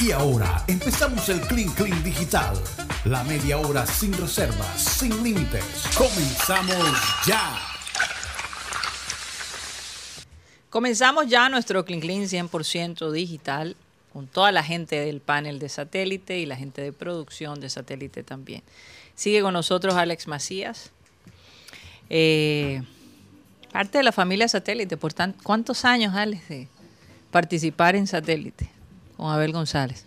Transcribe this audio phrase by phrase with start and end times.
[0.00, 2.54] Y ahora empezamos el Clean Clean Digital.
[3.06, 5.64] La media hora sin reservas, sin límites.
[5.96, 6.76] Comenzamos
[7.26, 7.58] ya.
[10.68, 13.74] Comenzamos ya nuestro Clean Clean 100% digital
[14.12, 18.22] con toda la gente del panel de satélite y la gente de producción de satélite
[18.22, 18.62] también.
[19.14, 20.90] Sigue con nosotros Alex Macías,
[22.10, 22.82] eh,
[23.72, 24.96] parte de la familia satélite.
[24.98, 26.68] Por ¿cuántos años, Alex, de
[27.30, 28.75] participar en satélite
[29.16, 30.04] con Abel González?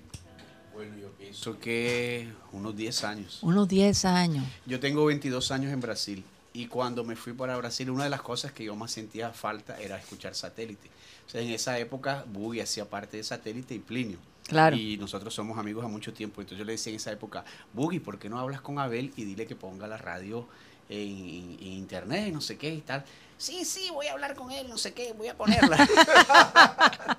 [0.73, 3.39] Bueno, yo pienso que unos 10 años.
[3.41, 4.45] Unos 10 años.
[4.65, 6.23] Yo tengo 22 años en Brasil
[6.54, 9.79] y cuando me fui para Brasil, una de las cosas que yo más sentía falta
[9.79, 10.89] era escuchar satélite.
[11.27, 14.17] O sea, en esa época, Buggy hacía parte de satélite y Plinio.
[14.47, 14.75] Claro.
[14.75, 16.41] Y nosotros somos amigos a mucho tiempo.
[16.41, 19.25] Entonces yo le decía en esa época, Buggy, ¿por qué no hablas con Abel y
[19.25, 20.47] dile que ponga la radio
[20.89, 23.04] en, en internet, no sé qué y tal?
[23.38, 25.78] Sí, sí, voy a hablar con él, no sé qué, voy a ponerla.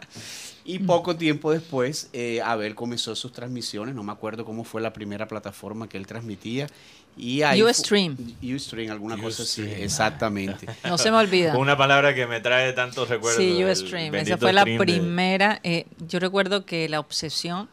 [0.67, 3.95] y poco tiempo después, eh, Abel comenzó sus transmisiones.
[3.95, 6.67] No me acuerdo cómo fue la primera plataforma que él transmitía.
[7.17, 8.17] Y ahí Ustream.
[8.43, 9.63] Ustream, alguna cosa así.
[9.63, 10.67] Exactamente.
[10.85, 11.57] No se me olvida.
[11.57, 13.43] Una palabra que me trae tantos recuerdos.
[13.43, 14.15] Sí, Ustream.
[14.15, 15.59] Esa fue la de- primera.
[15.63, 17.69] eh, yo recuerdo que la obsesión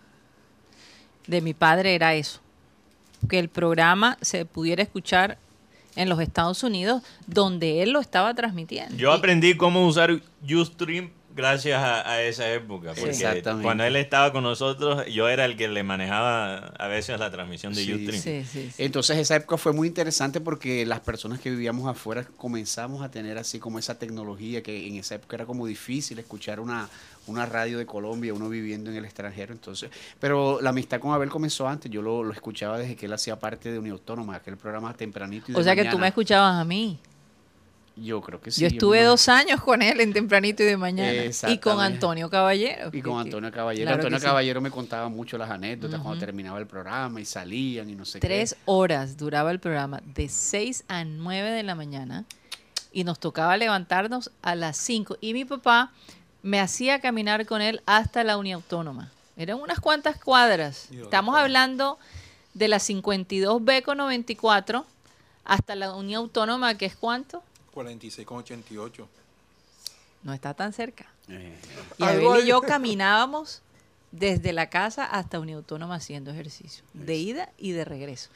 [1.27, 2.39] de mi padre era eso.
[3.27, 5.37] Que el programa se pudiera escuchar
[5.97, 8.95] en los Estados Unidos, donde él lo estaba transmitiendo.
[8.95, 12.89] Yo aprendí cómo usar Ustream gracias a, a esa época.
[12.89, 13.63] Porque Exactamente.
[13.63, 17.73] cuando él estaba con nosotros, yo era el que le manejaba a veces la transmisión
[17.73, 18.21] de Sí, Ustream.
[18.21, 18.83] Sí, sí, sí.
[18.83, 23.37] Entonces esa época fue muy interesante porque las personas que vivíamos afuera comenzamos a tener
[23.37, 26.89] así como esa tecnología que en esa época era como difícil escuchar una,
[27.27, 29.53] una radio de Colombia, uno viviendo en el extranjero.
[29.53, 33.13] Entonces, pero la amistad con Abel comenzó antes, yo lo, lo escuchaba desde que él
[33.13, 36.55] hacía parte de Uniautónoma, aquel programa tempranito y de O sea que tú me escuchabas
[36.59, 36.97] a mí.
[37.99, 38.61] Yo creo que sí.
[38.61, 41.23] yo estuve dos años con él en Tempranito y de Mañana.
[41.47, 41.79] Y con.
[41.79, 42.89] Antonio Caballero.
[42.93, 43.85] Y con Antonio Caballero.
[43.85, 44.25] claro Antonio sí.
[44.25, 48.19] Caballero me contaba mucho las anécdotas cuando terminaba el programa y salían y no sé
[48.19, 48.59] Tres qué.
[48.65, 52.25] horas duraba el programa, de 6 a 9 de la mañana,
[52.91, 55.17] y nos tocaba levantarnos a las 5.
[55.21, 55.91] Y mi papá
[56.43, 59.11] me hacía caminar con él hasta la Uniautónoma.
[59.35, 60.87] Eran unas cuantas cuadras.
[60.89, 61.97] Dios, Estamos hablando
[62.53, 64.85] de la 52 Beco 94
[65.45, 67.43] hasta la Uniautónoma, que es cuánto?
[67.77, 69.05] 46,88.
[70.23, 71.05] No está tan cerca.
[71.29, 71.55] Eh,
[71.97, 73.61] Y Abel y yo caminábamos
[74.11, 78.29] desde la casa hasta Uniautónoma haciendo ejercicio, de ida y de regreso.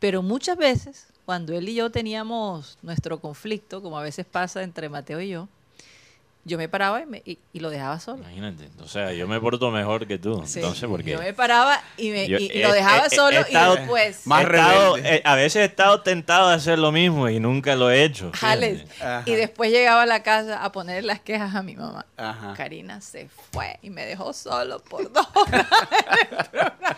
[0.00, 4.88] Pero muchas veces, cuando él y yo teníamos nuestro conflicto, como a veces pasa entre
[4.88, 5.48] Mateo y yo,
[6.48, 8.18] yo me paraba y, me- y- y lo dejaba solo.
[8.18, 8.68] Imagínate.
[8.82, 10.42] O sea, yo me porto mejor que tú.
[10.46, 10.58] Sí.
[10.58, 13.10] Entonces, porque Yo me paraba y, me- Yo y- y he- lo dejaba he- he
[13.10, 14.26] solo estado- y después...
[14.26, 17.90] Más estado- eh, a veces he estado tentado a hacer lo mismo y nunca lo
[17.90, 18.32] he hecho.
[19.26, 22.06] Y después llegaba a la casa a poner las quejas a mi mamá.
[22.16, 22.54] Ajá.
[22.56, 25.66] Karina se fue y me dejó solo por dos horas.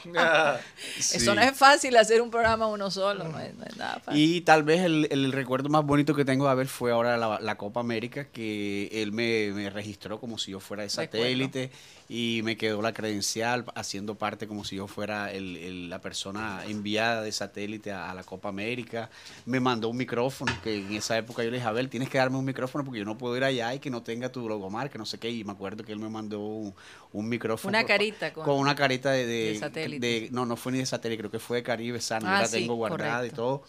[0.98, 1.26] Eso Sí.
[1.26, 4.20] no es fácil hacer un programa uno solo, no es, no es nada fácil.
[4.20, 7.38] Y tal vez el, el recuerdo más bonito que tengo de Abel fue ahora la,
[7.40, 11.06] la Copa América, que él me, me registró como si yo fuera de Recuerdo.
[11.12, 11.70] satélite
[12.08, 16.62] y me quedó la credencial haciendo parte como si yo fuera el- el- la persona
[16.66, 19.10] enviada de satélite a, a la Copa América.
[19.46, 22.36] Me mandó un micrófono, que en esa época yo le dije, Abel, tienes que darme
[22.38, 25.06] un micrófono porque yo no puedo ir allá y que no tenga tu logomarca, no
[25.06, 25.30] sé qué.
[25.30, 26.74] Y me acuerdo que él me mandó un,
[27.12, 27.70] un micrófono.
[27.70, 30.06] Una carita con- con una carita de, de- de satélite.
[30.06, 32.26] de- no, no fue ni de satélite, creo que fue de Caribe Sano.
[32.28, 33.62] Ah, yo la sí, tengo guardada y todo.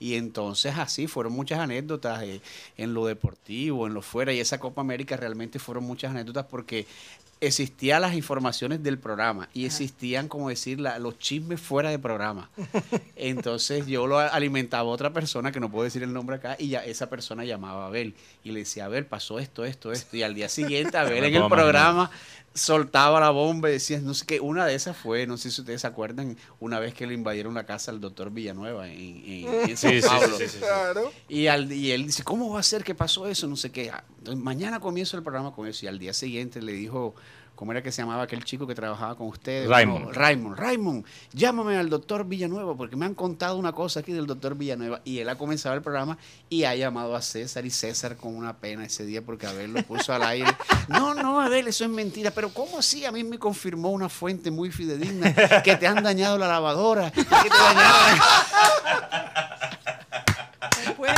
[0.00, 2.40] Y entonces así fueron muchas anécdotas eh,
[2.76, 4.32] en lo deportivo, en lo fuera.
[4.32, 6.86] Y esa Copa América realmente fueron muchas anécdotas porque
[7.40, 12.50] existían las informaciones del programa y existían, como decir, la- los chismes fuera de programa.
[13.16, 16.68] Entonces yo lo alimentaba a otra persona, que no puedo decir el nombre acá, y
[16.68, 20.16] ya esa persona llamaba a Abel y le decía, Abel, pasó esto, esto, esto.
[20.16, 22.10] Y al día siguiente, Abel en el programa
[22.54, 25.60] soltaba la bomba y decía, no sé qué, una de esas fue, no sé si
[25.60, 29.70] ustedes se acuerdan, una vez que le invadieron la casa al doctor Villanueva en, en,
[29.70, 30.36] en San Sí, Pablo.
[30.38, 30.58] sí, sí, sí.
[30.58, 31.12] Claro.
[31.28, 33.46] Y, al, y él dice, ¿cómo va a ser que pasó eso?
[33.46, 33.90] No sé qué.
[33.92, 35.84] Ah, Entonces, mañana comienzo el programa con eso.
[35.84, 37.14] Y al día siguiente le dijo,
[37.58, 39.68] ¿cómo era que se llamaba aquel chico que trabajaba con ustedes?
[39.68, 40.04] Raymond.
[40.04, 44.26] Bueno, Raymond, Raymond, llámame al doctor Villanueva porque me han contado una cosa aquí del
[44.28, 45.00] doctor Villanueva.
[45.04, 46.16] Y él ha comenzado el programa
[46.48, 49.82] y ha llamado a César y César con una pena ese día porque Abel lo
[49.82, 50.48] puso al aire.
[50.88, 52.30] No, no, Abel, eso es mentira.
[52.30, 53.04] Pero ¿cómo así?
[53.04, 57.10] A mí me confirmó una fuente muy fidedigna que te han dañado la lavadora.
[57.10, 58.20] que te dañaron-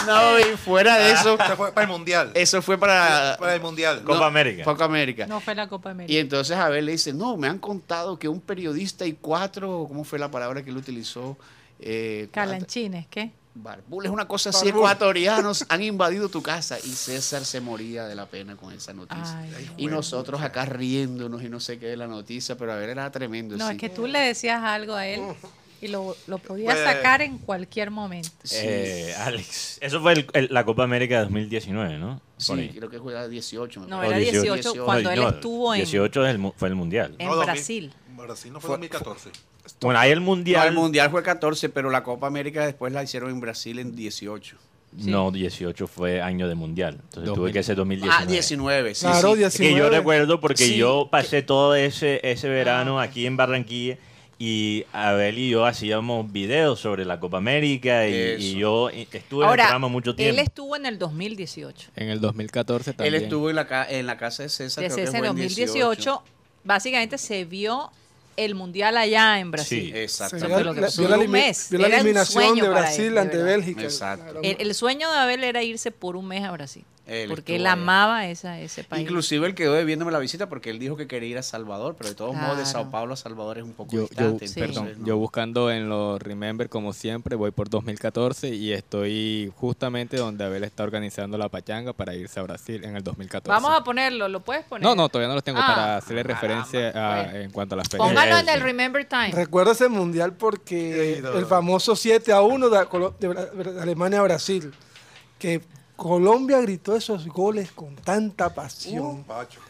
[0.06, 2.30] No, y fuera de eso, Se fue para el mundial.
[2.34, 4.02] eso fue para, Para el mundial.
[4.04, 4.64] Copa América.
[4.64, 5.26] Copa América.
[5.26, 6.12] No fue la Copa América.
[6.12, 10.04] Y entonces Abel le dice, no, me han contado que un periodista y cuatro, ¿cómo
[10.04, 11.36] fue la palabra que él utilizó?
[11.78, 13.30] Eh, Calanchines, ¿qué?
[13.52, 14.82] Barbul es una cosa así, Barbul.
[14.82, 19.38] ecuatorianos han invadido tu casa y César se moría de la pena con esa noticia.
[19.38, 22.90] Ay, y nosotros acá riéndonos y no sé qué de la noticia, pero a ver,
[22.90, 23.56] era tremendo.
[23.56, 23.72] No, sí.
[23.72, 25.20] es que tú le decías algo a él
[25.80, 28.28] y lo, lo podías Pues- sacar en cualquier momento.
[28.44, 32.20] Sí, Eh, Alex, eso fue el- el- la Copa América de 2019, ¿no?
[32.36, 32.68] Sí, ahí.
[32.70, 33.80] creo que juega 18.
[33.80, 34.84] me No, era 18, 18.
[34.84, 37.14] cuando él No, estuvo en, 18 es el fue el Mundial.
[37.18, 37.52] en No, 2000.
[37.54, 37.92] Brasil.
[38.16, 39.30] Brasil no fue Fue- 2014.
[39.80, 40.68] Bueno, hay el No, Mundial.
[40.68, 44.56] el Mundial fue 14, pero la Copa América después la hicieron en Brasil en 18.
[44.92, 46.94] No, 18 fue año de Mundial.
[46.94, 47.52] Entonces tuve 2000.
[47.52, 48.22] que ser 2019.
[48.22, 49.42] Ah, 19, sí, Claro, sí.
[49.44, 49.78] Es que 19.
[49.78, 50.76] yo recuerdo porque Sí.
[50.76, 53.98] yo pasé todo ese, ese verano Ah, aquí en Barranquilla
[54.42, 59.42] y Abel y yo hacíamos videos sobre la Copa América y, y yo estuve en
[59.44, 60.40] el Ahora, programa mucho él tiempo.
[60.40, 61.90] estuvo en el 2018.
[61.94, 63.14] En el 2014 también.
[63.14, 64.82] Él estuvo en la, ca- en la casa de César.
[64.82, 66.22] De creo que fue en 2018,
[66.64, 67.90] básicamente se vio
[68.38, 69.90] el mundial allá en Brasil.
[69.92, 69.98] Sí.
[69.98, 70.36] Exacto.
[70.38, 71.02] Eso Vio fue lo que la- pasó.
[71.02, 71.66] vio la, Un mes.
[71.68, 73.52] vio la Era un eliminación sueño de Brasil él, de ante verdad.
[73.52, 73.82] Bélgica.
[73.82, 74.40] Exacto.
[74.42, 76.84] El, el sueño de Abel era irse por un mes a Brasil.
[77.10, 77.72] Él porque él allá.
[77.72, 79.02] amaba esa, ese país.
[79.02, 82.08] Inclusive él quedó debiéndome la visita porque él dijo que quería ir a Salvador, pero
[82.10, 82.64] de todos modos de.
[82.66, 84.48] Sao Paulo a Salvador es un poco Yo, yo, distante.
[84.48, 84.60] Sí.
[84.60, 85.06] perdón, entonces, no.
[85.06, 90.62] yo buscando en los Remember como siempre, voy por 2014 y estoy justamente donde Abel
[90.64, 93.48] está organizando la pachanga para irse a Brasil en el 2014.
[93.50, 94.84] Vamos a ponerlo, ¿lo puedes poner?
[94.84, 97.38] No, no, todavía no los tengo Ah, para hacerle referencia a- Bueno.
[97.38, 98.06] en cuanto a las fechas.
[98.06, 99.32] Póngalo en el Remember Time.
[99.32, 102.86] Recuerdo ese mundial porque Sí, el famoso 7 a 1 de,
[103.18, 104.72] de Alemania a Brasil,
[105.38, 105.60] que
[106.00, 109.22] Colombia gritó esos goles con tanta pasión.
[109.24, 109.60] Pacho.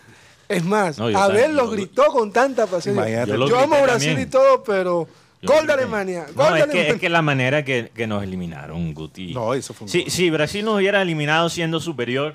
[0.48, 2.94] Es más, No, Abel lo gritó con tanta pasión.
[2.94, 3.32] Imagínate.
[3.32, 4.28] Yo, Yo amo Brasil también.
[4.28, 5.08] y todo, pero
[5.42, 5.72] Yo gol de.
[5.72, 6.26] Alemania.
[6.28, 6.92] No, Gol de es que, Alemania.
[6.94, 9.34] es que la manera que, que nos eliminaron, Guti.
[9.34, 12.34] No, eso fue un si Brasil nos hubiera eliminado siendo superior,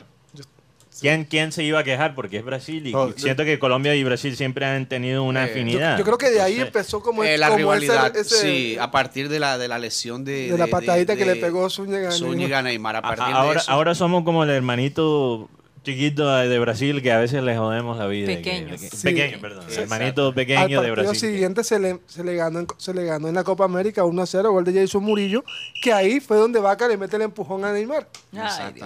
[1.02, 2.16] ¿quién, ¿quién se iba a quejar?
[2.16, 5.48] Porque es Brasil y No, siento que Colombia y Brasil siempre han tenido una Eh,
[5.48, 5.92] yo- afinidad.
[5.94, 8.42] Yo, yo creo que de ahí Entonces, empezó como, Eh, la como rivalidad, ese- ese-
[8.42, 10.52] sí, a partir de la, de la lesión de...
[10.52, 12.96] De la patadita que le pegó Zúñiga a Zúñiga a Neymar.
[12.96, 15.50] A a- partir ahora, de eso, ahora somos como el hermanito
[15.86, 18.28] chiquito de Brasil que a veces le jodemos la vida.
[18.28, 18.68] Pequeño.
[18.72, 19.04] Que- que- Sí.
[19.04, 19.64] Pequeño, perdón.
[19.70, 19.76] Sí.
[19.78, 21.30] El hermanito Al pequeño de partido Brasil.
[21.30, 24.22] siguiente se le, se, le ganó en, se le ganó en la Copa América 1
[24.22, 25.44] a 0, gol de Jason Murillo,
[25.82, 28.08] que ahí fue donde Vaca le mete el empujón a Neymar.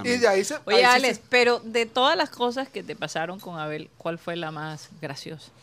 [0.03, 0.55] Y de ahí se.
[0.65, 4.17] Oye, ahí Alex, se- pero de todas las cosas que te pasaron con Abel, ¿cuál
[4.19, 5.51] fue la más graciosa?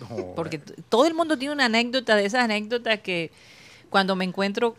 [0.00, 3.32] No, Porque t- todo el mundo tiene una anécdota de esas anécdotas que
[3.90, 4.76] cuando me encuentro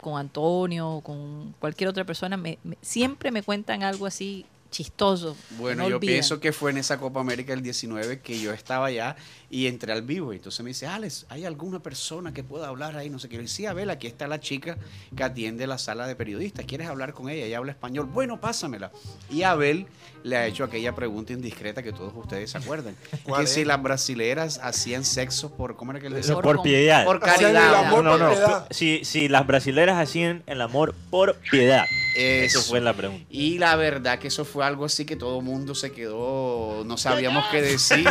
[0.00, 4.46] con Antonio o con cualquier otra persona, me, me- siempre me cuentan algo así
[4.76, 5.34] chistoso.
[5.58, 8.86] Bueno, no yo pienso que fue en esa Copa América del 19 que yo estaba
[8.86, 9.16] allá
[9.50, 10.32] y entré al vivo.
[10.32, 13.08] Y entonces me dice, Alex, ¿hay alguna persona que pueda hablar ahí?
[13.10, 13.46] No sé qué.
[13.46, 14.76] Sí, Abel, aquí está la chica
[15.14, 16.64] que atiende la sala de periodistas.
[16.66, 17.44] ¿Quieres hablar con ella?
[17.44, 18.06] Ella habla español.
[18.06, 18.90] Bueno, pásamela.
[19.30, 19.86] Y Abel
[20.24, 22.96] le ha hecho aquella pregunta indiscreta que todos ustedes se acuerdan.
[23.22, 23.52] ¿Cuál que es?
[23.52, 26.34] si las brasileras hacían sexo por, ¿cómo era que le decía?
[26.34, 27.04] por Por- piedad.
[27.04, 27.74] Por caridad.
[27.86, 28.66] amor no, no, piedad.
[28.70, 31.84] Si, si las brasileras hacían el amor por piedad.
[32.16, 32.70] Eso Eso.
[32.70, 33.26] fue la pregunta.
[33.30, 36.96] Y la verdad que eso fue algo así que todo el mundo se quedó, no
[36.96, 38.06] sabíamos qué decir.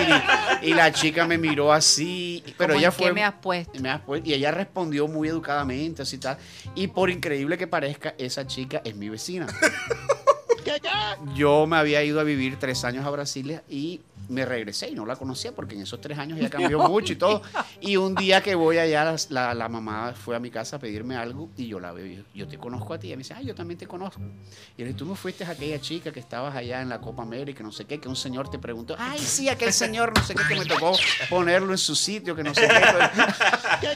[0.62, 3.14] Y, y la chica me miró así, pero ¿Cómo ella fue...
[3.14, 3.80] me has puesto?
[3.82, 6.38] me has puesto- Y ella respondió muy educadamente, así tal.
[6.76, 9.48] Y por increíble que parezca, esa chica es mi vecina.
[11.36, 15.06] Yo me había ido a vivir tres años a Brasilia y me regresé y no
[15.06, 17.42] la conocía porque en esos tres años ya cambió mucho y todo.
[17.82, 21.16] Y un día que voy allá, la, la mamá fue a mi casa a pedirme
[21.16, 22.06] algo y yo la veo.
[22.06, 23.08] y yo, Yo te conozco a ti.
[23.08, 24.22] Y ella me dice, ah, yo también te conozco.
[24.78, 27.24] Y le dije, tú no fuiste a aquella chica que estabas allá en la Copa
[27.24, 30.36] América, no sé qué, que un señor te preguntó, ay, sí, aquel señor, no sé
[30.36, 30.94] qué, que me tocó
[31.30, 32.76] ponerlo en su sitio, que no sé qué.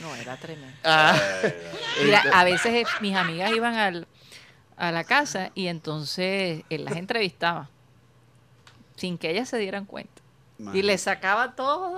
[0.00, 0.74] No, era tremendo.
[0.82, 1.14] Ah,
[2.04, 4.08] Mira, a veces eh, mis amigas iban al,
[4.78, 7.68] a la casa y entonces él las entrevistaba
[9.00, 10.19] sin que ellas se dieran cuenta.
[10.74, 11.92] Y le sacaba todos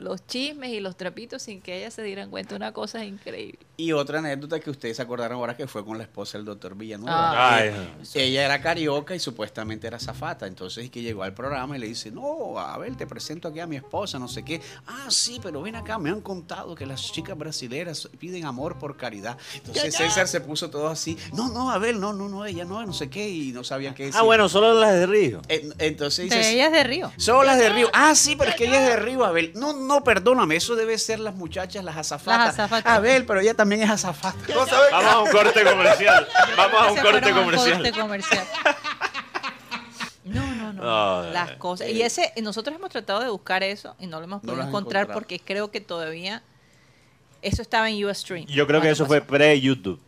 [0.00, 2.54] los chismes y los trapitos sin que ellas se dieran cuenta.
[2.56, 3.58] Una cosa increíble.
[3.76, 6.74] Y otra anécdota que ustedes se acordaron ahora que fue con la esposa del doctor
[6.76, 7.56] Villanueva.
[7.56, 10.46] Ay, Eh, Ella era carioca y supuestamente era zafata.
[10.46, 13.66] Entonces que llegó al programa y le dice, no, a ver, te presento aquí a
[13.66, 14.60] mi esposa, no sé qué.
[14.86, 18.96] Ah, sí, pero ven acá, me han contado que las chicas brasileras piden amor por
[18.96, 19.36] caridad.
[19.54, 22.84] Entonces César se puso todo así, no, no, a ver, no, no, no, ella no,
[22.84, 24.18] no sé qué, y no sabían qué decir.
[24.20, 25.42] Ah, bueno, solo las de Río.
[25.48, 27.12] En- Entonces dice, De ellas de Río.
[27.16, 27.88] son las de Río.
[27.92, 29.52] Ah, sí, pero es que ella es de Río, Abel.
[29.54, 32.38] No, no, perdóname, eso debe ser las muchachas, las azafatas.
[32.46, 32.92] Las azafatas.
[32.92, 34.38] Abel, pero ella también es azafata.
[34.52, 36.28] No sabe Vamos a un corte comercial.
[36.56, 37.82] Vamos a un corte comercial.
[37.82, 38.46] corte comercial.
[40.24, 40.82] No, no, no.
[40.82, 41.88] No, las eh, cosas.
[41.88, 45.02] Y ese, nosotros hemos tratado de buscar eso y no lo hemos No podido encontrar
[45.02, 45.12] encontrado.
[45.18, 46.42] porque creo que todavía
[47.42, 48.46] eso estaba en US Stream.
[48.46, 50.00] Yo creo que eso fue pre-YouTube,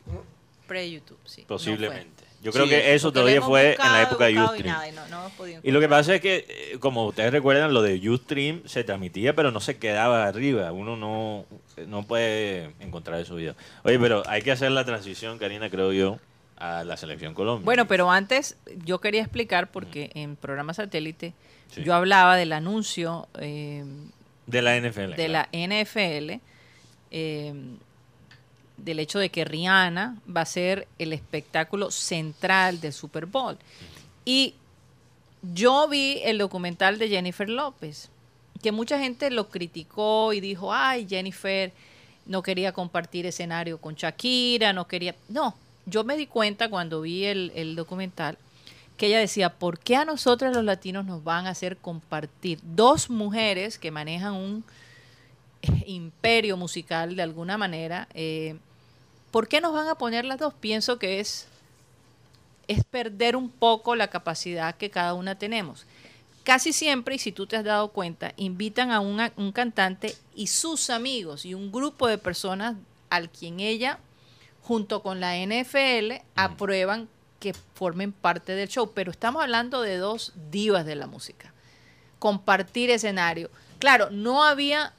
[0.68, 1.42] pre-YouTube, sí.
[1.42, 2.13] no posiblemente.
[2.44, 4.66] Yo creo Sí, que eso todavía fue en la época de Ustream.
[4.66, 5.30] nada, y no- no
[5.62, 9.34] Y lo que pasa es que, eh, como ustedes recuerdan, lo de Ustream se transmitía,
[9.34, 10.70] pero no se quedaba arriba.
[10.72, 11.46] Uno no,
[11.86, 13.56] no puede encontrar esos videos.
[13.82, 16.18] Oye, pero hay que hacer la transición, Karina, creo yo,
[16.58, 17.64] a la selección Colombia.
[17.64, 21.32] Bueno, pero antes yo quería explicar porque en programa satélite
[21.70, 21.82] Sí.
[21.82, 23.84] yo hablaba del anuncio eh,
[24.46, 25.16] De la NFL.
[25.16, 26.40] de la NFL,
[27.10, 27.54] eh,
[28.76, 33.56] del hecho de que Rihanna va a ser el espectáculo central del Super Bowl.
[34.24, 34.54] Y
[35.42, 38.10] yo vi el documental de Jennifer López,
[38.62, 41.72] que mucha gente lo criticó y dijo, ay, Jennifer
[42.26, 45.14] no quería compartir escenario con Shakira, no quería...
[45.28, 45.54] No,
[45.86, 48.38] yo me di cuenta cuando vi el, el documental
[48.96, 53.10] que ella decía, ¿por qué a nosotros los latinos nos van a hacer compartir dos
[53.10, 54.64] mujeres que manejan un
[55.86, 58.08] imperio musical de alguna manera?
[58.14, 58.56] eh,
[59.30, 60.54] ¿Por qué nos van a poner las dos?
[60.54, 61.48] Pienso que es,
[62.68, 65.86] es perder un poco la capacidad que cada una tenemos.
[66.44, 70.46] Casi siempre, y si tú te has dado cuenta, invitan a una- un cantante y
[70.46, 72.76] sus amigos y un grupo de personas
[73.10, 73.98] al quien ella,
[74.62, 77.08] junto con la NFL, aprueban
[77.40, 78.92] que formen parte del show.
[78.94, 81.52] Pero estamos hablando de dos divas de la música.
[82.18, 83.50] Compartir escenario.
[83.78, 84.92] Claro, no había,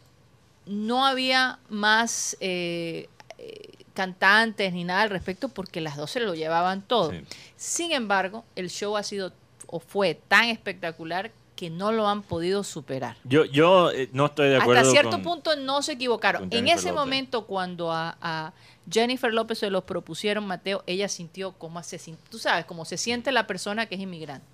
[0.66, 3.08] no había más eh,
[3.38, 7.12] eh, cantantes ni nada al respecto porque las dos se lo llevaban todo.
[7.12, 7.22] Sí.
[7.56, 9.32] Sin embargo, el show ha sido
[9.68, 13.16] o fue tan espectacular que no lo han podido superar.
[13.24, 16.50] Yo, yo eh, no estoy de acuerdo Hasta cierto con- punto no se equivocaron.
[16.52, 16.94] En ese López.
[16.94, 18.54] momento, cuando a, a
[18.92, 21.98] Jennifer López se los propusieron, Mateo, ella sintió como se
[22.30, 24.46] tú sabes, cómo se siente la persona que es inmigrante.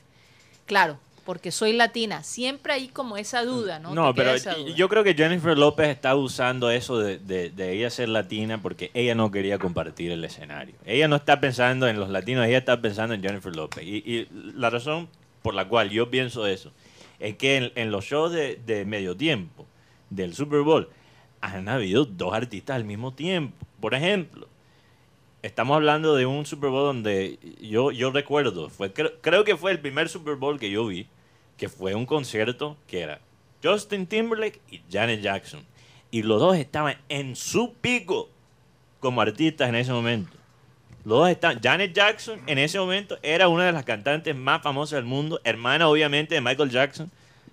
[0.68, 1.00] Claro,
[1.32, 2.24] porque soy latina.
[2.24, 3.96] Siempre hay como esa duda, ¿no?
[3.96, 4.36] No, pero
[4.76, 8.92] yo creo que Jennifer López está usando eso de, de- de ella ser latina porque
[8.94, 10.76] ella no quería compartir el escenario.
[10.86, 13.82] Ella no está pensando en los latinos, ella está pensando en Jennifer López.
[13.86, 15.08] Y, y la razón
[15.42, 16.74] por la cual yo pienso eso
[17.22, 19.66] es que en, en los shows de, de medio tiempo
[20.10, 20.90] del Super Bowl
[21.40, 23.56] han habido dos artistas al mismo tiempo.
[23.80, 24.50] Por ejemplo,
[25.44, 29.72] estamos hablando de un Super Bowl donde yo, yo recuerdo, fue, creo, creo que fue
[29.72, 31.08] el primer Super Bowl que yo vi,
[31.62, 33.20] que fue un concierto que era
[33.64, 35.64] Justin Timberlake y Janet Jackson.
[36.10, 38.30] Y los dos estaban en su pico
[39.00, 40.32] como artistas en ese momento.
[41.06, 41.60] Los dos estaban.
[41.62, 45.88] Janet Jackson en ese momento era una de las cantantes más famosas del mundo, hermana
[45.88, 47.12] obviamente de Michael Jackson,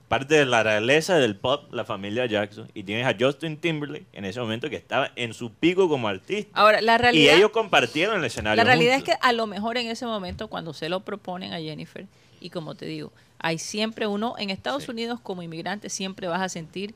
[0.08, 2.66] parte de la realeza del pop, la familia Jackson.
[2.72, 6.50] Y tienes a Justin Timberlake en ese momento que estaba en su pico como artista.
[6.54, 8.56] Ahora, la y realidad, ellos compartieron el escenario.
[8.56, 11.58] la realidad es que a lo mejor en ese momento, cuando se lo proponen a
[11.58, 12.06] Jennifer,
[12.40, 14.90] y como te digo, hay siempre uno, en Estados Sí.
[14.90, 16.94] Unidos como inmigrante, siempre vas a sentir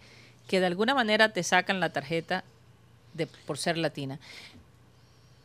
[0.49, 2.45] que de alguna manera te sacan la tarjeta
[3.15, 4.19] de, por ser latina.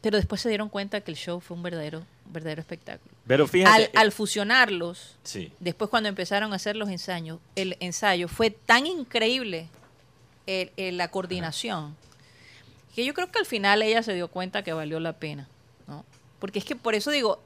[0.01, 3.12] Pero después se dieron cuenta que el show fue un verdadero, verdadero espectáculo.
[3.25, 3.92] Pero Al, fíjate.
[3.96, 5.51] al fusionarlos, sí.
[5.60, 9.68] después cuando empezaron a hacer los ensayos, el ensayo fue tan increíble
[10.46, 11.96] el- el- la coordinación
[12.96, 15.48] que yo creo que al final ella se dio cuenta que valió la pena,
[15.88, 16.04] ¿no?
[16.39, 17.42] Porque es que por eso digo,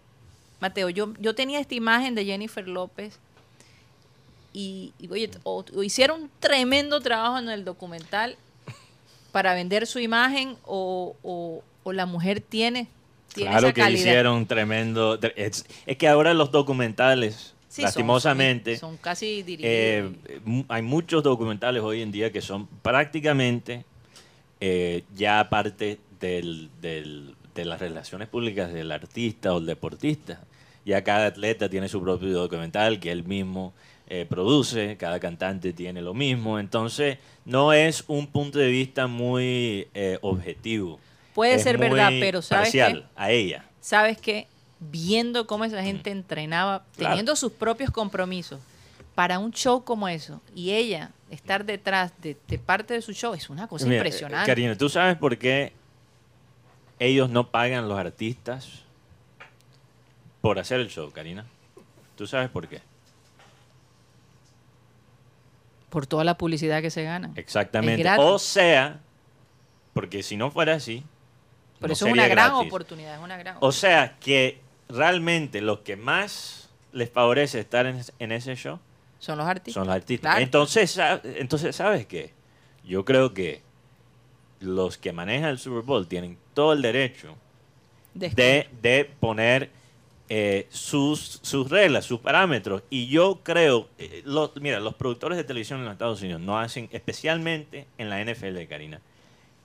[0.62, 3.20] Mateo, yo, yo tenía esta imagen de Jennifer López
[4.54, 8.38] y, y, oye, o, o hicieron un tremendo trabajo en el documental
[9.32, 12.88] para vender su imagen o, o- o la mujer tiene,
[13.34, 14.00] tiene Claro esa que calidad.
[14.00, 15.18] hicieron tremendo.
[15.36, 19.66] Es, es que ahora los documentales, Sí, lastimosamente, son, casi dirigidos.
[19.74, 20.12] eh,
[20.68, 23.84] hay muchos documentales hoy en día que son prácticamente
[24.60, 30.42] eh, ya parte del, del- de las relaciones públicas del artista o el deportista.
[30.86, 33.74] Ya cada atleta tiene su propio documental que él mismo
[34.08, 39.88] eh, produce, cada cantante tiene lo mismo, entonces no es un punto de vista muy
[39.94, 41.00] eh, objetivo.
[41.34, 43.04] Puede Es ser verdad, pero ¿sabes qué?
[43.16, 43.64] a ella.
[43.80, 44.48] ¿Sabes qué?
[44.80, 46.96] Viendo cómo esa gente entrenaba, Mm.
[46.98, 47.10] Claro.
[47.14, 48.60] teniendo sus propios compromisos
[49.16, 53.34] para un show como eso, y ella estar detrás de, de parte de su show,
[53.34, 54.48] es una cosa Mira, impresionante.
[54.48, 55.72] Karina, ¿tú sabes por qué
[57.00, 58.82] ellos no pagan a los artistas
[60.42, 61.46] por hacer el show, Karina?
[62.18, 62.82] ¿Tú sabes por qué?
[65.90, 67.32] Por toda la publicidad que se gana.
[67.36, 68.08] Exactamente.
[68.18, 69.00] O sea,
[69.94, 71.04] porque si no fuera así,
[71.80, 72.68] Por no eso es una gran gratis.
[72.68, 78.02] oportunidad, es una gran O sea, que realmente los que más les favorece estar en,
[78.20, 78.80] en ese show
[79.20, 79.74] Son los artistas.
[79.74, 80.32] son los artistas.
[80.32, 80.44] Claro.
[80.44, 82.34] Entonces, entonces, ¿sabes qué?
[82.86, 83.62] Yo creo que
[84.62, 87.36] los que manejan el Super Bowl tienen todo el derecho
[88.14, 89.72] De- de, de poner
[90.34, 92.84] eh, sus, sus reglas, sus parámetros.
[92.90, 96.58] Y yo creo, eh, los- mira, los productores de televisión en los Estados Unidos no
[96.58, 99.02] hacen, especialmente en la NFL, Karina,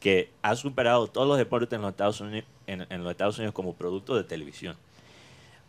[0.00, 3.54] que ha superado todos los deportes en los Estados Unidos, en, en los Estados Unidos
[3.54, 4.76] como producto de televisión.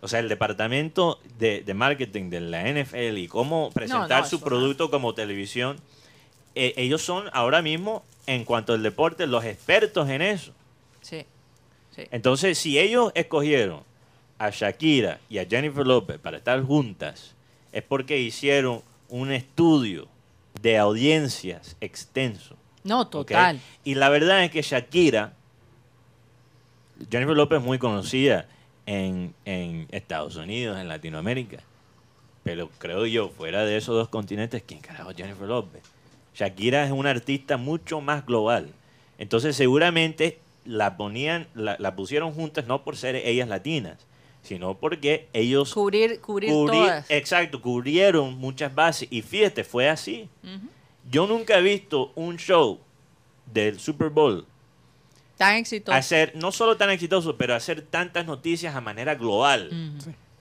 [0.01, 4.41] O sea, el departamento de, de marketing de la NFL y cómo presentar no, su
[4.41, 5.77] producto como televisión,
[6.55, 10.53] eh, ellos son ahora mismo, en cuanto al deporte, los expertos en eso.
[11.01, 11.23] Sí.
[11.95, 12.01] sí.
[12.09, 13.81] Entonces, si ellos escogieron
[14.39, 17.35] a Shakira y a Jennifer López para estar juntas,
[17.71, 20.07] es porque hicieron un estudio
[20.61, 22.55] de audiencias extenso.
[22.83, 23.59] No, total.
[23.83, 25.33] Y la verdad es que Shakira,
[27.09, 28.47] Jennifer López es muy conocida
[28.85, 31.57] en, en Estados Unidos, en Latinoamérica.
[32.43, 35.81] Pero creo yo, fuera de esos dos continentes, ¿quién carajo es Jennifer López?
[36.33, 38.69] Shakira es una artista mucho más global.
[39.17, 44.05] Entonces seguramente la ponían, la, la pusieron juntas no por ser ellas latinas,
[44.47, 47.05] sino porque ellos Cubrir, cubrir cubrí- todas.
[47.09, 49.07] exacto, cubrieron muchas bases.
[49.11, 50.29] Y fíjate, fue así.
[51.09, 52.79] Yo nunca he visto un show
[53.45, 54.45] del Super Bowl
[55.37, 55.95] Tan exitoso.
[55.97, 59.69] hacer, no solo tan exitoso, pero hacer tantas noticias a manera global.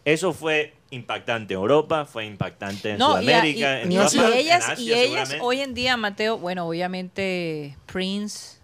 [0.04, 3.96] Eso fue impactante en Europa, fue impactante en No, y, a- Sudamérica, y- en y-
[3.96, 4.00] en
[4.34, 8.58] ellas, Asia, y ellas hoy en día, Mateo, bueno, obviamente Prince,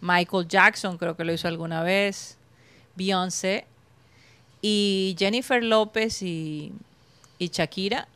[0.00, 2.36] Michael Jackson creo que lo hizo alguna vez,
[2.96, 3.64] Beyoncé,
[4.62, 6.72] y Jennifer López y,
[7.38, 8.08] y Shakira,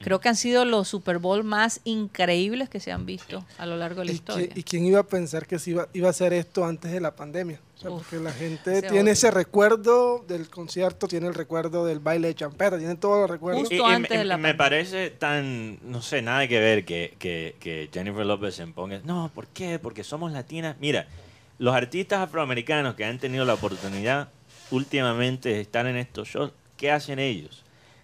[0.00, 3.76] creo que han sido los Super Bowl más increíbles que se han visto a lo
[3.76, 4.48] largo de la ¿Y, historia.
[4.54, 7.14] y quién iba a pensar que se iba, iba a hacer esto antes de la
[7.14, 7.58] pandemia?
[7.76, 12.00] O sea, Uf, porque la gente tiene ese recuerdo del concierto, tiene el recuerdo del
[12.00, 13.60] baile de champeta, tiene todos los recuerdos.
[13.60, 14.56] Justo Y- y antes me- de la me pandemia.
[14.58, 19.30] parece tan, no sé, nada que ver que, que- que Jennifer López se ponga, no,
[19.34, 19.78] ¿por qué?
[19.78, 20.76] Porque somos latinas.
[20.80, 21.06] Mira,
[21.58, 24.28] los artistas afroamericanos que han tenido la oportunidad
[24.70, 27.62] últimamente estar en estos shows, ¿qué hacen ellos?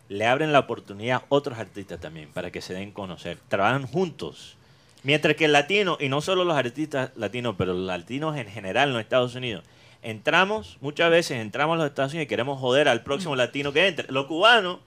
[0.09, 3.38] Le abren la oportunidad a otros artistas también para que se den a conocer.
[3.49, 4.57] Trabajan juntos.
[5.02, 8.88] Mientras que el latino, y no solo los artistas latinos, pero los latinos en general
[8.88, 9.64] en los Estados Unidos,
[10.02, 13.87] entramos, muchas veces entramos a los Estados Unidos y queremos joder al próximo latino que
[13.87, 14.12] entre.
[14.12, 14.79] Los cubanos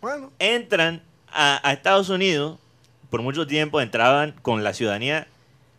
[0.00, 2.58] Bueno, entran a, a Estados Unidos,
[3.10, 5.28] por mucho tiempo entraban con la ciudadanía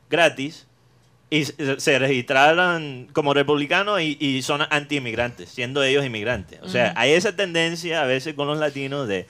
[0.10, 0.68] gratis
[1.30, 6.60] y se, registraron como republicanos y, y son anti-inmigrantes, siendo ellos inmigrantes.
[6.64, 9.28] O sea, hay esa tendencia a veces con los latinos de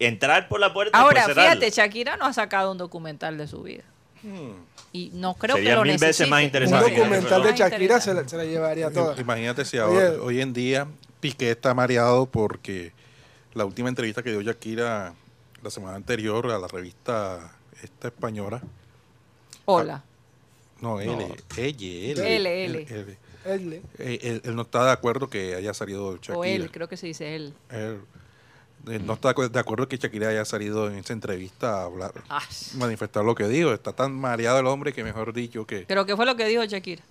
[0.00, 3.62] entrar por la puerta y Ahora, fíjate, Shakira no ha sacado un documental de su
[3.62, 3.84] vida.
[4.92, 6.30] Y no creo Sería que lo mil veces necesite.
[6.30, 6.90] más un interesante.
[6.90, 9.18] Documental de Shakira se la, se la llevaría toda.
[9.20, 10.04] Imagínate si Oye.
[10.04, 10.88] ahora, hoy en día
[11.20, 12.92] Piqué está mareado porque
[13.54, 15.14] la última entrevista que dio Shakira
[15.62, 18.60] la semana anterior a la revista esta española,
[19.64, 20.02] Hola.
[20.80, 21.12] No, ella,
[21.56, 22.86] él, L, él, L.
[23.44, 26.38] él, Él- él- no está de acuerdo que haya salido Shakira.
[26.38, 27.54] O él, creo que se dice él.
[27.70, 28.00] Él,
[28.88, 32.12] él no está de acuerdo que Shakira haya salido en esa entrevista a hablar,
[32.76, 33.72] manifestar lo que dijo.
[33.72, 35.84] Está tan mareado el hombre que mejor dicho que...
[35.86, 37.02] Pero ¿qué fue lo que dijo Shakira?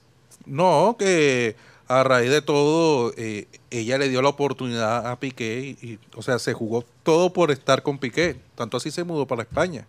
[0.46, 1.56] No, que
[1.88, 6.22] a raíz de todo, eh, ella le dio la oportunidad a Piqué y, y, o
[6.22, 8.36] sea, se jugó todo por estar con Piqué.
[8.56, 9.86] Tanto así se mudó para España.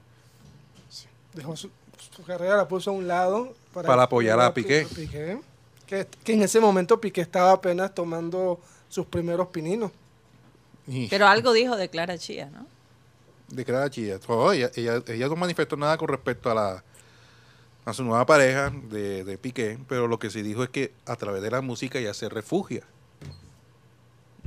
[1.35, 1.71] dejó su,
[2.14, 4.87] su carrera, la puso a un lado Para apoyar a Piqué.
[5.87, 9.90] Que, que en ese momento Piqué estaba apenas tomando sus primeros pininos.
[10.87, 12.66] Y Pero algo dijo de Clara Chía, ¿no?
[13.50, 14.18] de que era chilla.
[14.18, 16.85] Todo, ella, ella, ella no manifestó nada con respecto a la
[17.87, 21.16] a su nueva pareja de, de Piqué, pero lo que sí dijo es que a
[21.16, 22.85] través de la música ella se refugia.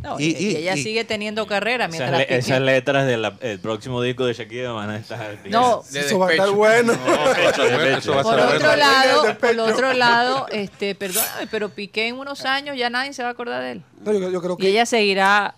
[0.03, 2.59] No, Y- y, y y- ella y- sigue teniendo carrera Esas, mientras le- Piqué- esas
[2.61, 5.37] letras del próximo disco de Shakira van a estar...
[5.45, 6.93] No, De Eso va a estar bueno.
[6.93, 13.13] Por otro lado, por otro lado, este, perdóname, pero Piqué en unos años ya nadie
[13.13, 13.83] se va a acordar de él.
[14.03, 15.55] No, yo, yo creo Y ella seguirá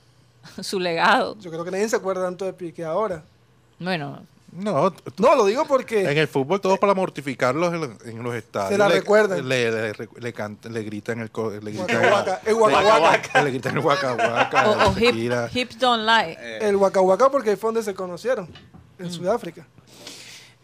[0.62, 1.36] su legado.
[1.40, 3.24] yo creo que nadie se acuerda tanto de Piqué ahora.
[3.80, 4.22] Bueno,
[4.58, 8.34] No, No, lo digo porque en el fútbol todos para mortificarlos en, los- en los
[8.36, 8.72] estadios.
[8.72, 9.48] Se la le, recuerdan.
[9.48, 11.30] Le, le, le cantan- le gritan el...
[11.32, 13.44] co- Le gritan el Waka.
[13.44, 14.14] Le gritan el Waka.
[14.68, 15.16] o, o hip,
[15.54, 16.38] hips don't lie.
[16.62, 18.48] el Waka porque fue donde se conocieron,
[19.00, 19.68] en Sudáfrica.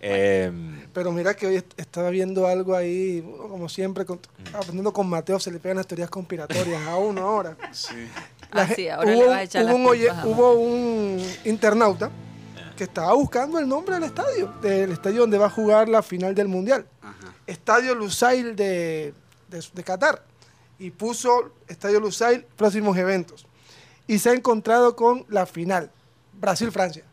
[0.04, 0.52] Eh,
[0.94, 4.20] Pero mira que hoy est- estaba viendo algo ahí, como siempre, con-
[4.54, 7.56] aprendiendo con Mateo, se le pegan las teorías conspiratorias a uno ahora.
[8.52, 11.26] La Ah, sí, ahora hubo, le vas a echar hubo las un, oye- hubo un
[11.46, 12.10] internauta
[12.82, 16.34] que estaba buscando el nombre del estadio, del estadio donde va a jugar la final
[16.34, 16.88] del Mundial.
[17.04, 17.36] Ajá.
[17.46, 19.14] Estadio Lusail de,
[19.50, 20.26] de, de Qatar.
[20.80, 23.46] Y puso Estadio Lusail, próximos eventos.
[24.08, 25.92] Y se ha encontrado con la final,
[26.34, 27.06] Brasil-Francia.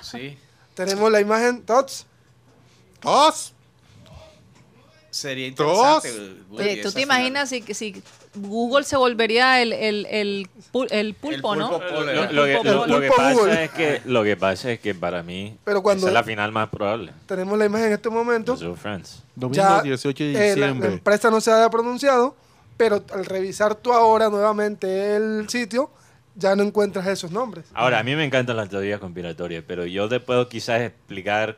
[0.00, 0.38] Sí.
[0.72, 2.06] Tenemos la imagen, Tots.
[3.02, 3.52] ¡Dos!
[5.10, 6.08] Sería interesante.
[6.50, 7.18] Oye, ¿tú te final.
[7.18, 8.02] imaginas si, si
[8.34, 11.70] Google se volvería el, el, el, pul- el pulpo, no?
[11.72, 16.08] Lo, que, pasa es que lo que pasa es que para mí Pero cuando- esa
[16.10, 17.12] es la final más probable.
[17.26, 18.56] Tenemos la imagen en este momento.
[19.34, 20.92] Domingo Ya, 18 de eh, la- la, diciembre.
[20.92, 22.36] empresa no se había pronunciado,
[22.76, 25.90] pero al revisar tú ahora nuevamente el sitio,
[26.36, 27.64] ya no encuentras esos nombres.
[27.74, 31.56] Ahora, a mí me encantan las teorías conspiratorias, pero yo te puedo quizás explicar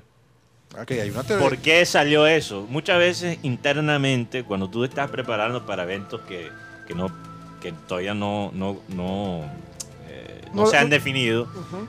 [0.74, 2.66] Hay una por qué salió eso.
[2.68, 6.50] Muchas veces internamente, cuando tú estás preparando para eventos que,
[6.86, 7.10] que no
[7.60, 9.44] que todavía no, no, no,
[10.08, 11.46] eh, no No- se han no- definido,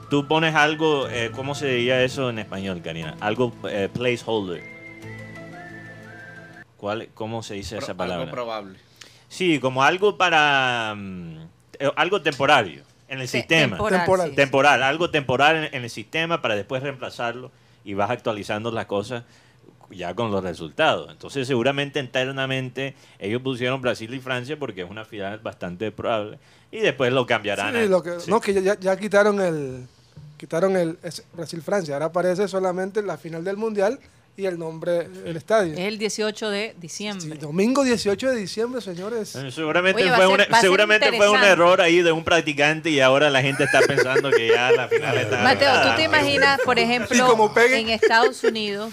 [0.10, 3.16] tú pones algo, eh, ¿cómo se diría eso en español, Karina?
[3.22, 4.62] Algo eh, placeholder.
[6.78, 8.24] ¿Cuál, ¿Cómo se dice esa palabra?
[8.24, 8.78] Algo probable.
[9.30, 10.94] Sí, como algo para...
[10.96, 11.38] mm,
[11.80, 13.78] eh, algo temporario en el Te- sistema.
[13.78, 14.30] temporal, Temporal.
[14.30, 14.36] sí.
[14.36, 17.52] Temporal, algo temporal en, en el sistema para después reemplazarlo
[17.84, 19.24] y vas actualizando las cosas
[19.90, 21.12] ya con los resultados.
[21.12, 26.40] Entonces seguramente internamente ellos pusieron Brasil y Francia porque es una final bastante probable
[26.72, 27.74] y después lo cambiarán.
[27.74, 28.32] Sí, a- lo que, sí.
[28.32, 29.86] No, que ya, ya quitaron el
[30.38, 30.98] quitaron el
[31.34, 31.94] Brasil-Francia.
[31.94, 34.00] Ahora aparece solamente la final del Mundial
[34.36, 35.74] y el nombre, el estadio.
[35.74, 37.38] Es el 18 de Sí, diciembre.
[37.40, 39.36] domingo 18 de diciembre, señores.
[39.36, 42.02] Eh, Seguramente, Oye, fue, a ser- un, va a ser seguramente fue un error ahí
[42.02, 45.38] de un practicante y ahora la gente está pensando que ya la final está...
[45.44, 48.92] Mateo, ¿tú te imaginas, por ejemplo, en Estados Unidos,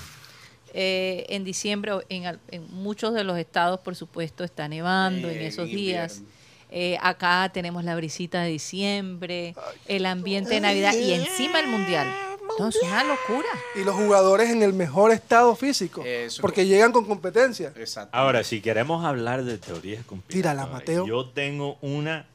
[0.74, 5.38] eh, en diciembre, en, al- en muchos de los estados, por supuesto, está nevando en
[5.38, 6.12] Eh, esos en días.
[6.18, 6.40] invierno.
[6.72, 9.54] Eh, acá tenemos la brisita de diciembre,
[9.88, 12.06] el ambiente de Navidad y encima el Mundial.
[12.50, 13.48] Entonces, es una locura.
[13.76, 16.02] Y los jugadores en el mejor estado físico.
[16.04, 16.42] Eso.
[16.42, 17.72] porque llegan con competencia.
[17.76, 18.16] Exacto.
[18.16, 21.06] Ahora, si queremos hablar de teorías conspiratorias, Tírala, Mateo.
[21.06, 22.26] yo tengo una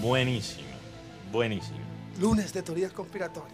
[0.00, 0.68] buenísima,
[1.32, 1.78] buenísima.
[2.20, 3.52] Lunes de teorías conspiratorias.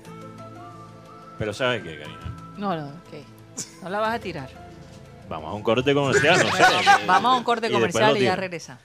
[1.38, 2.36] Pero ¿sabes qué, Karina?
[2.56, 3.82] No, no, ok.
[3.82, 4.48] No la vas a tirar.
[5.28, 6.62] Vamos a un corte comercial, no sé.
[7.06, 8.78] Vamos a un corte Y comercial y ya regresa.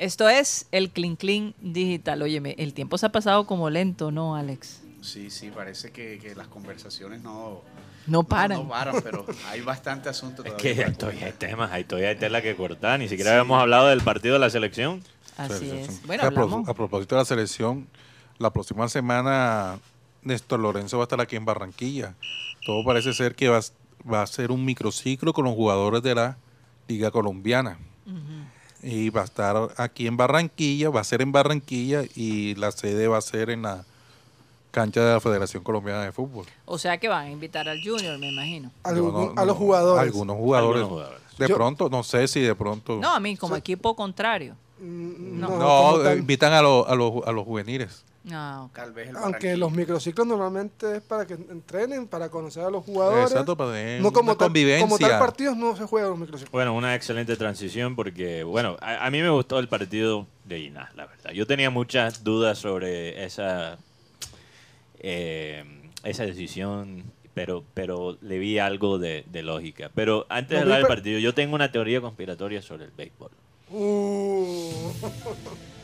[0.00, 2.22] Esto es el Clean Clean Digital.
[2.22, 4.80] Óyeme, el tiempo se ha pasado como lento, ¿no, Alex?
[5.02, 7.60] Sí, sí, parece que, que las conversaciones no,
[8.06, 8.62] No paran.
[8.62, 10.74] No, paran, pero hay bastante asunto Es todavía.
[10.74, 12.98] que para todavía hay temas, hay todavía hay tela que cortar.
[12.98, 15.02] Ni siquiera habíamos hablado del partido de la selección.
[15.36, 15.86] Así Sí, sí, es.
[15.86, 16.00] sí.
[16.06, 16.68] Bueno, a, pro- hablamos.
[16.68, 17.86] a propósito de la selección,
[18.38, 19.78] la próxima semana
[20.22, 22.14] Néstor Lorenzo va a estar aquí en Barranquilla.
[22.64, 23.60] Todo parece ser que va,
[24.10, 26.38] va a ser un microciclo con los jugadores de la
[26.88, 27.78] Liga Colombiana.
[28.82, 33.08] Y va a estar aquí en Barranquilla, va a ser en Barranquilla y la sede
[33.08, 33.84] va a ser en la
[34.70, 36.46] cancha de la Federación Colombiana de Fútbol.
[36.64, 38.70] O sea que van a invitar al Junior, me imagino.
[38.84, 40.02] Algún- Yo no- a los jugadores.
[40.02, 40.76] Algunos jugadores.
[40.76, 41.20] Algunos jugadores.
[41.38, 42.96] De Yo- pronto, no sé si de pronto.
[42.98, 44.54] No, a mí como equipo contrario.
[44.80, 46.12] Mm, No.
[46.14, 48.04] invitan a, los- a, los, a los juveniles.
[48.22, 48.72] No, ok.
[48.74, 52.84] Tal vez el Aunque los microciclos normalmente es para que entrenen, para conocer a los
[52.84, 53.30] jugadores.
[53.30, 54.86] Exacto, para tener no como una tal, convivencia.
[54.86, 56.52] como tal partidos no se juegan los microciclos.
[56.52, 60.94] Bueno, una excelente transición porque, bueno, a, a mí me gustó el partido de Inas,
[60.96, 61.30] la verdad.
[61.30, 63.78] Yo tenía muchas dudas sobre esa,
[64.98, 65.64] eh,
[66.04, 69.90] esa decisión, pero, pero le vi algo de, de lógica.
[69.94, 73.30] Pero antes de hablar del partido, yo tengo una teoría conspiratoria sobre el béisbol.
[73.70, 74.92] Uh,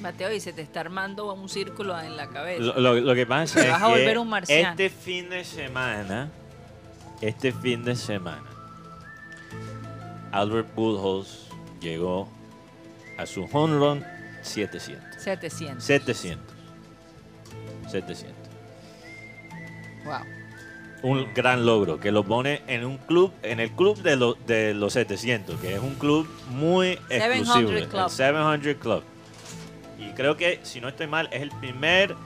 [0.00, 2.62] Mateo, y se te está armando un círculo en la cabeza.
[2.62, 4.70] Lo, lo- lo que pasa es vas a volver que un marciano.
[4.70, 6.30] este fin de semana,
[7.20, 8.44] este fin de semana,
[10.32, 11.48] Albert Pujols
[11.80, 12.28] llegó
[13.18, 14.04] a su home run
[14.42, 15.04] 700.
[15.22, 15.84] 700.
[15.84, 16.54] 700.
[17.90, 18.36] 700.
[20.04, 20.14] Wow.
[21.02, 24.74] Un gran logro que lo pone en un club, en el club de, lo- de
[24.74, 27.70] los 700, que es un club muy 700 exclusivo.
[27.70, 28.08] el Club.
[28.10, 29.02] 700 Club.
[30.00, 32.16] Y creo que, si no estoy mal, es el primer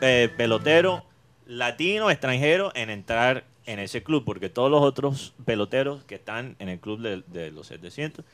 [0.00, 1.04] eh, pelotero
[1.46, 6.68] latino extranjero en entrar en ese club, porque todos los otros peloteros que están en
[6.68, 8.24] el club de, los 700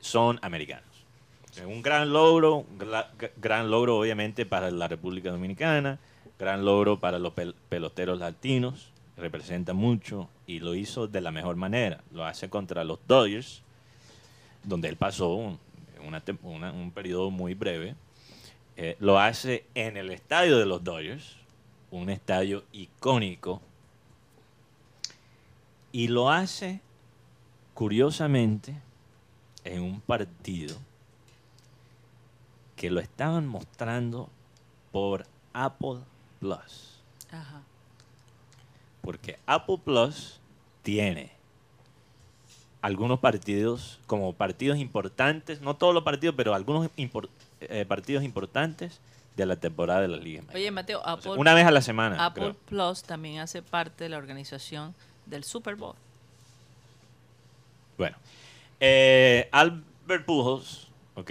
[0.00, 0.88] son americanos.
[1.54, 2.64] Es un gran logro,
[3.36, 6.00] gran logro obviamente para la República Dominicana,
[6.38, 11.54] gran logro para los pel- peloteros latinos, representa mucho y lo hizo de la mejor
[11.54, 12.00] manera.
[12.12, 13.62] Lo hace contra los Dodgers,
[14.64, 15.58] donde él pasó un,
[16.06, 17.94] una tem- una- un periodo muy breve.
[18.76, 21.36] Eh, lo hace en el estadio de los Dodgers,
[21.90, 23.60] un estadio icónico.
[25.92, 26.80] Y lo hace,
[27.72, 28.74] curiosamente,
[29.64, 30.76] en un partido
[32.76, 34.28] que lo estaban mostrando
[34.90, 36.00] por Apple
[36.40, 37.00] Plus.
[37.30, 37.62] Ajá.
[39.02, 40.40] Porque Apple Plus
[40.82, 41.30] tiene
[42.84, 49.00] algunos partidos, como partidos importantes, no todos los partidos, pero algunos eh, partidos importantes
[49.36, 50.42] de la temporada de la Liga.
[50.52, 52.22] Oye, Mateo, O sea, Apple, una vez a la semana.
[52.22, 52.56] Apple creo.
[52.66, 54.94] Plus también hace parte de la organización
[55.24, 55.94] del Super Bowl.
[57.96, 58.18] Bueno,
[58.80, 61.30] eh, Albert Pujols, ok,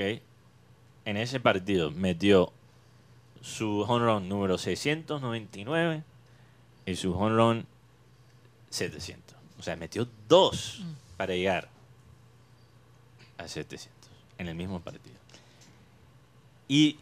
[1.06, 2.52] en ese partido metió
[3.42, 6.02] su home run número 699
[6.88, 7.68] y su home run
[8.72, 9.38] 700.
[9.60, 10.82] O sea, metió dos
[11.24, 11.70] para llegar
[13.38, 15.16] a 700 en el mismo partido.
[16.68, 16.98] Y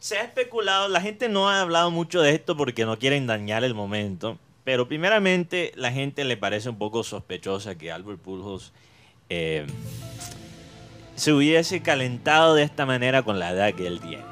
[0.00, 3.64] se ha especulado, la gente no ha hablado mucho de esto porque no quieren dañar
[3.64, 8.74] el momento, pero primeramente la gente le parece un poco sospechosa que Albert Pujols
[9.30, 9.66] eh,
[11.16, 14.24] se hubiese calentado de esta manera con la edad que él tiene.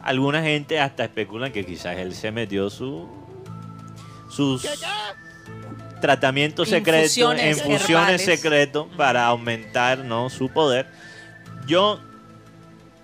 [0.00, 3.08] Alguna gente hasta especulan que quizás él se metió su
[4.28, 4.64] sus
[6.00, 10.30] tratamientos secretos, Infusiones infusiones secretos para aumentar ¿no?
[10.30, 10.86] su poder.
[11.66, 12.00] Yo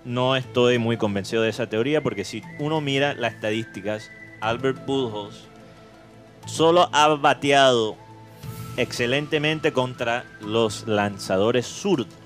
[0.05, 4.09] no estoy muy convencido de esa teoría porque si uno mira las estadísticas,
[4.41, 5.45] Albert Pujols
[6.45, 7.97] solo ha bateado
[8.77, 12.22] excelentemente contra los lanzadores zurdos.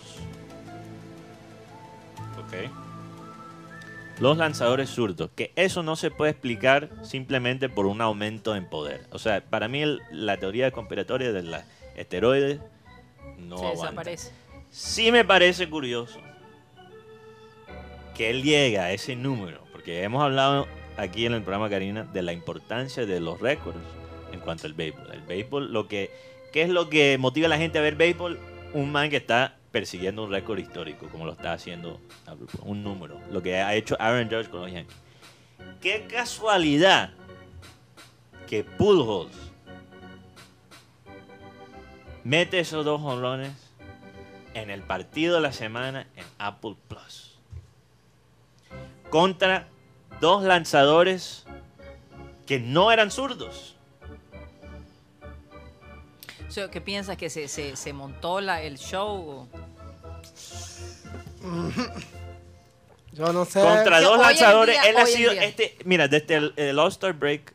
[4.20, 9.02] Los lanzadores zurdos, que eso no se puede explicar simplemente por un aumento en poder.
[9.12, 11.62] O sea, para mí el- la teoría conspiratoria de los
[11.96, 12.60] esteroides
[13.38, 13.84] no se aguanta.
[13.92, 14.32] desaparece.
[14.72, 16.20] Sí me parece curioso
[18.16, 22.24] que él llegue a ese número, porque hemos hablado aquí en el programa Karina de
[22.24, 23.78] la importancia de los récords
[24.34, 25.12] en cuanto al béisbol.
[25.14, 26.10] El béisbol, lo que,
[26.52, 28.40] ¿qué es lo que motiva a la gente a ver béisbol?
[28.74, 32.02] Un man que está persiguiendo un récord histórico, como lo está haciendo
[32.64, 34.98] un número, lo que ha hecho Aaron Judge con los Yankees.
[35.80, 37.12] Qué casualidad
[38.48, 39.36] que Pujols
[42.24, 43.52] mete esos dos honrones
[44.56, 47.38] en el partido de la semana en Apple Plus.
[49.12, 49.68] Contra
[50.20, 51.46] dos lanzadores
[52.48, 53.77] que no eran zurdos.
[56.48, 59.48] O sea, ¿Qué piensas que se, se, se montó la, el show?
[63.14, 63.62] Yo no sé.
[63.62, 64.76] Contra dos lanzadores.
[64.80, 65.78] día- él ha sido este.
[65.86, 67.54] Mira, desde el, el All-Star Break.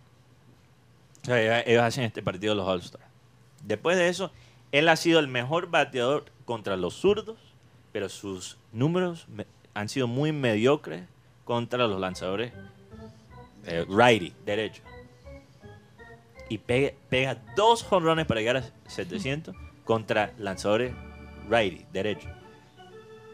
[1.22, 3.02] o sea, ellos hacen este partido los All-Star.
[3.64, 4.32] Después de eso,
[4.72, 7.38] él ha sido el mejor bateador contra los zurdos,
[7.92, 11.04] pero sus números me- han sido muy mediocres
[11.44, 12.52] contra los lanzadores
[13.66, 14.82] eh, righty, derecho.
[16.52, 20.92] Y pega, pega dos jonrones para llegar a 700 contra lanzadores
[21.48, 22.28] righty, derecho.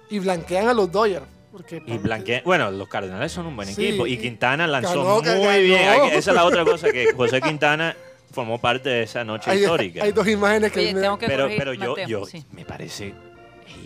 [0.09, 1.25] Y blanquean a los Dodgers.
[1.51, 2.43] Porque Y blanque...
[2.45, 4.07] Bueno, los Cardenales son un buen Sí, equipo.
[4.07, 5.59] Y Quintana lanzó ganó, muy ganó.
[5.59, 5.89] bien.
[5.89, 7.97] Hay Esa es la otra cosa, que José Quintana
[8.31, 10.05] formó parte de esa noche hay, histórica.
[10.05, 12.45] hay dos imágenes que Oye, me- tengo que pero corregir, pero yo, Mateo, yo sí.
[12.53, 13.15] me parece...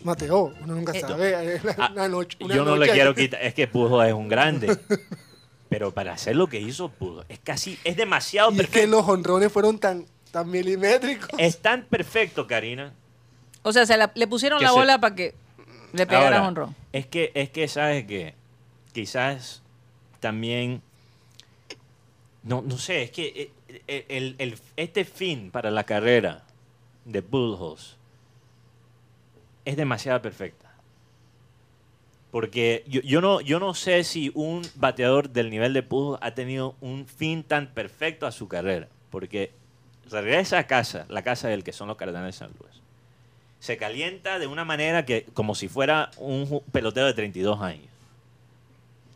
[0.05, 1.61] Mateo, uno nunca Eh, sabe.
[1.65, 3.41] Una, Ah, una noche, una yo no le quiero quitar...
[3.43, 4.77] Es que Pujo es un grande.
[5.73, 7.79] pero para hacer lo que hizo Pujo, es casi...
[7.83, 8.91] Es demasiado Y es que perfecto.
[8.97, 11.31] los honrones fueron tan, tan milimétricos.
[11.39, 12.93] Es tan perfecto, Karina.
[13.63, 15.35] O sea, se la- le pusieron Que la se- bola para que
[15.95, 16.77] le pegara Ahora, honrón.
[16.93, 18.35] Es que, es que, ¿sabes que
[18.93, 19.63] Quizás
[20.21, 20.83] también.
[22.43, 23.51] No, no sé, es que
[23.89, 26.43] eh, el, el- este fin para la carrera
[27.07, 27.97] de Pujols
[29.65, 30.62] es demasiado perfecta.
[32.33, 36.75] Porque yo, no, yo no sé si un bateador del nivel de Pujols ha tenido
[36.81, 38.89] un fin tan perfecto a su carrera.
[39.11, 39.53] Porque
[40.11, 42.73] regresa a casa, la casa del que son los Cardenales de San Luis
[43.61, 47.87] se calienta de una manera que como si fuera un pelotero de 32 años.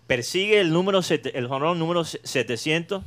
[0.06, 1.00] Persigue el número
[1.34, 3.02] el número se- 700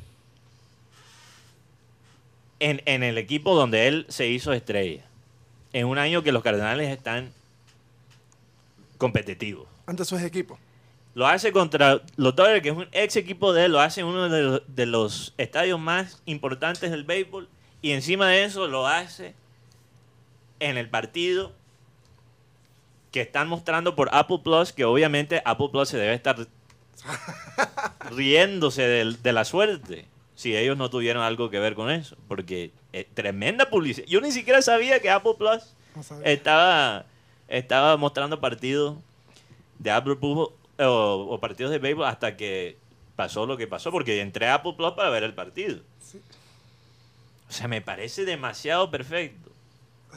[2.60, 5.04] en, en el equipo donde él se hizo estrella.
[5.72, 7.32] En un año que los Cardenales están
[9.00, 9.68] competitivos.
[9.88, 10.60] Ante sus equipos.
[11.16, 14.08] Lo hace contra los Dodgers, que es un ex equipo de él, lo hace en
[14.08, 17.50] uno de los, de los estadios más importantes del béisbol.
[17.82, 19.34] Y encima de eso lo hace
[20.60, 21.52] en el partido
[23.12, 26.36] que están mostrando por Apple Plus, que obviamente Apple Plus se debe estar
[28.12, 32.16] riéndose de, la suerte si ellos no tuvieron algo que ver con eso.
[32.28, 34.08] Porque es tremenda publicidad.
[34.08, 37.06] Yo ni siquiera sabía que Apple Plus No estaba,
[37.50, 38.98] estaba mostrando partidos
[39.80, 42.78] de Apple Plus o, o partidos de béisbol hasta que
[43.16, 45.80] pasó lo que pasó, porque entré a Apple Plus para ver el partido.
[47.50, 49.50] O sea, me parece demasiado perfecto.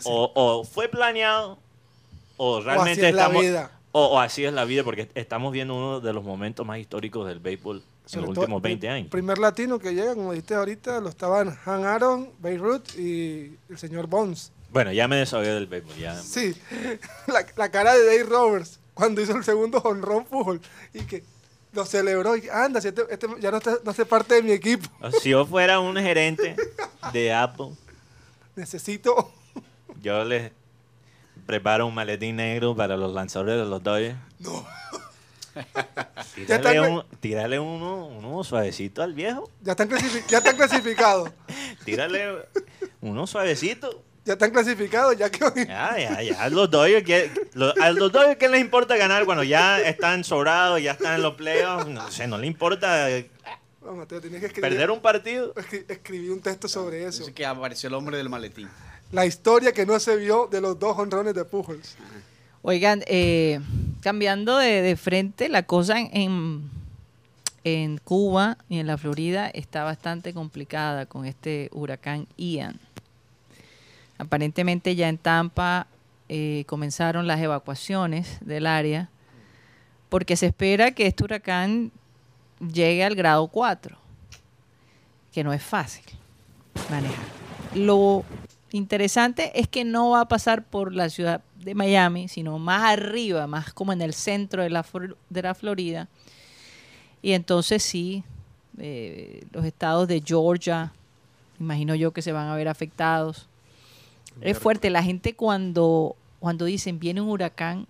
[0.04, 1.58] O, o fue planeado,
[2.36, 3.72] o realmente así es la vida.
[3.92, 7.26] O, o así es la vida, porque estamos viendo uno de los momentos más históricos
[7.26, 9.10] del béisbol en los últimos 20 el años.
[9.10, 14.06] primer latino que llega, como dijiste ahorita, lo estaban Han Aaron, Beirut y el señor
[14.06, 14.52] Bones.
[14.72, 15.96] Bueno, ya me desahogué del béisbol.
[15.96, 16.14] Ya.
[16.20, 16.54] Sí,
[17.26, 20.60] la, la cara de Dave Roberts cuando hizo el segundo honrón Pujol.
[20.94, 21.22] Y que,
[21.72, 24.52] lo celebró y anda, si este, este ya no, está- no hace parte de mi
[24.52, 24.86] equipo.
[25.22, 26.54] Si yo fuera un gerente
[27.12, 27.70] de Apple,
[28.56, 29.32] Necesito.
[30.02, 30.52] yo les
[31.46, 34.16] preparo un maletín negro para los lanzadores de los Dodgers.
[34.38, 34.66] No.
[36.34, 39.50] Tírale, un- tírale uno, uno suavecito al viejo.
[39.62, 41.30] Ya están, clasifi- ya están clasificados.
[41.84, 42.46] Tírale
[43.00, 44.02] uno suavecito.
[44.24, 45.66] Ya están clasificados, ya que hoy.
[45.66, 46.48] Ya, ya, ya.
[46.48, 50.80] Los Dodgers, que, lo- a los Dodgers, ¿qué les importa ganar cuando ya están sobrados,
[50.80, 51.86] ya están en los playoffs?
[51.88, 53.28] No sé, no le importa eh,
[53.84, 54.70] No, Mateo, tienes que escribir.
[54.70, 55.52] perder un partido.
[55.54, 57.20] escri- escribí un texto sobre eso.
[57.20, 58.68] Dice que apareció el hombre del maletín.
[59.10, 61.96] La historia que no se vio de los dos honrones de Pujols.
[62.62, 63.58] Oigan, eh,
[64.02, 66.70] cambiando de, de frente, la cosa en,
[67.64, 72.78] en Cuba y en la Florida está bastante complicada con este huracán Ian.
[74.22, 75.88] Aparentemente ya en Tampa
[76.28, 79.10] eh, comenzaron las evacuaciones del área
[80.08, 81.90] porque se espera que este huracán
[82.60, 83.96] llegue al grado 4,
[85.32, 86.04] que no es fácil
[86.88, 87.24] manejar.
[87.74, 88.24] Lo
[88.70, 93.48] interesante es que no va a pasar por la ciudad de Miami, sino más arriba,
[93.48, 94.84] más como en el centro de la,
[95.54, 96.08] Florida.
[97.22, 98.22] Y entonces sí,
[98.78, 100.92] eh, los estados de Georgia,
[101.58, 103.48] imagino yo que se van a ver afectados.
[104.40, 107.86] Es fuerte, la gente cuando, cuando dicen viene un huracán,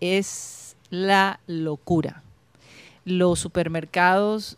[0.00, 2.22] es la locura.
[3.04, 4.56] Los supermercados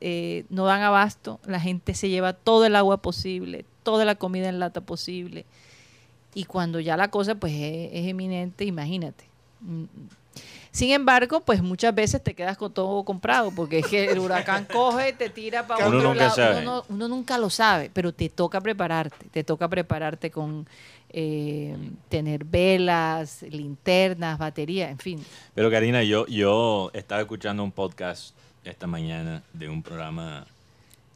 [0.00, 4.48] eh, no dan abasto, la gente se lleva todo el agua posible, toda la comida
[4.48, 5.44] en lata posible.
[6.34, 9.24] Y cuando ya la cosa pues es, es eminente, imagínate.
[10.70, 14.64] Sin embargo, pues muchas veces te quedas con todo comprado, porque es que el huracán
[14.72, 16.60] coge, te tira para Uno otro nunca lado.
[16.60, 19.26] Uno, no- uno nunca lo sabe, pero te toca prepararte.
[19.30, 20.68] Te toca prepararte con
[21.10, 21.74] eh,
[22.10, 25.24] tener velas, linternas, batería, en fin.
[25.54, 30.46] Pero Karina, yo, yo estaba escuchando un podcast esta mañana de un programa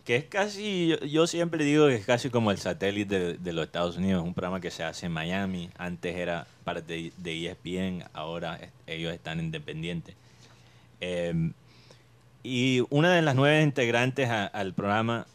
[0.05, 3.97] que es casi, yo, siempre digo que es casi como el satélite de, los Estados
[3.97, 8.05] Unidos, un programa que se hace en Miami, antes era parte de, de E ESPN,
[8.13, 10.17] ahora ellos están independientes.
[11.01, 11.53] Eh,
[12.43, 15.27] y una de las nueve integrantes al programa,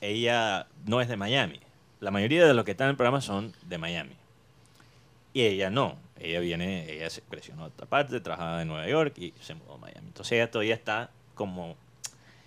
[0.00, 1.60] ella no es de Miami.
[2.00, 4.16] La mayoría de los que están en el programa son de Miami.
[5.32, 5.96] Y ella no.
[6.18, 9.74] Ella viene, ella se creció en otra parte, trabajaba en Nueva York y se mudó
[9.74, 10.08] a Miami.
[10.08, 11.76] Entonces ella todavía está como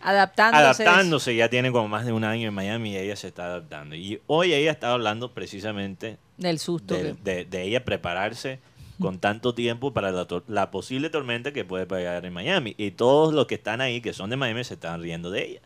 [0.10, 0.84] Adaptándose.
[0.84, 3.96] adaptándose, ya tiene como más de un año en Miami y ella se está adaptando.
[3.96, 6.94] Y hoy ella estaba hablando precisamente del susto.
[6.96, 8.60] de, que- de- de ella prepararse
[9.00, 12.76] con tanto tiempo para la, la posible tormenta que puede pegar en Miami.
[12.78, 15.60] Y todos los que están ahí, que son de Miami, se están riendo de ella.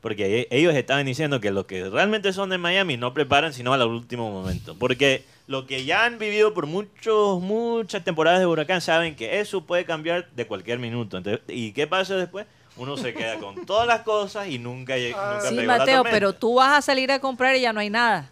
[0.00, 3.72] Porque e- ellos estaban diciendo que los que realmente son de Miami no preparan sino
[3.74, 4.74] al último momento.
[4.78, 9.64] Porque los que ya han vivido por muchos, muchas temporadas de huracán saben que eso
[9.66, 11.18] puede cambiar de cualquier minuto.
[11.18, 12.46] Entonces, ¿Y qué pasa después?
[12.80, 16.32] Uno se queda con todas las cosas y nunca, llega nunca Sí, pegó Mateo, pero
[16.32, 18.30] tú vas a salir a comprar y ya no hay nada.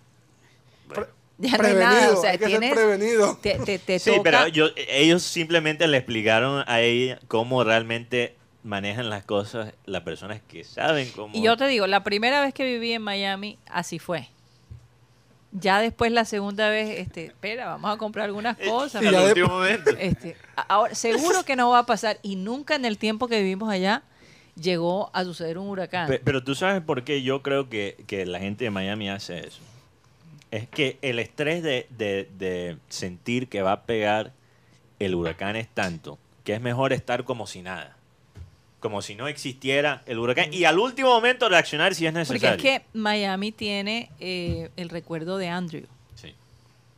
[1.40, 2.12] Ya no hay Prevenido, nada.
[2.18, 3.38] O sea, hay que ser tienes, prevenido.
[3.40, 8.34] te, te- te Sí, toca- pero yo- ellos simplemente le explicaron a ella cómo realmente
[8.64, 11.37] manejan las cosas las personas que saben cómo.
[11.37, 14.28] Y yo te digo, la primera vez que viví en Miami, así fue.
[15.52, 19.02] Ya después la segunda vez, este, espera, vamos a comprar algunas cosas.
[19.02, 19.90] Y al ya de- último momento.
[19.98, 23.70] Este, ahora, seguro que no va a pasar y nunca en el tiempo que vivimos
[23.70, 24.02] allá
[24.60, 26.08] llegó a suceder un huracán.
[26.08, 29.46] Pe- Pero tú sabes por qué yo creo que, que la gente de Miami hace
[29.46, 29.60] eso.
[30.50, 34.32] Es que el estrés de, de- de sentir que va a pegar
[34.98, 37.94] el huracán es tanto que es mejor estar como si nada.
[38.80, 40.54] Como si no existiera el huracán.
[40.54, 42.56] Y al último momento reaccionar si es Porque necesario.
[42.56, 46.32] es que Miami tiene eh, el recuerdo de Andrew, Sí.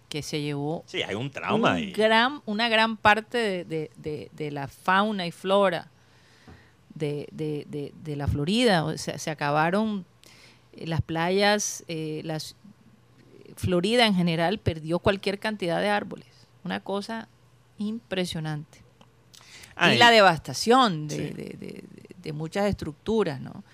[0.09, 1.93] que se llevó Sí, hay un trauma un ahí.
[1.93, 5.89] gran, una gran parte de, de- de- de la fauna y flora
[7.01, 8.85] de, de- de- de la Florida.
[8.85, 10.05] O sea, se acabaron
[10.75, 12.55] eh, las playas, eh, las,
[13.57, 16.29] Florida en general perdió cualquier cantidad de árboles.
[16.63, 17.27] Una cosa
[17.79, 18.79] impresionante.
[19.93, 21.23] Y la devastación de, Sí.
[21.23, 21.85] de- de- de-
[22.23, 23.65] de muchas estructuras, ¿no?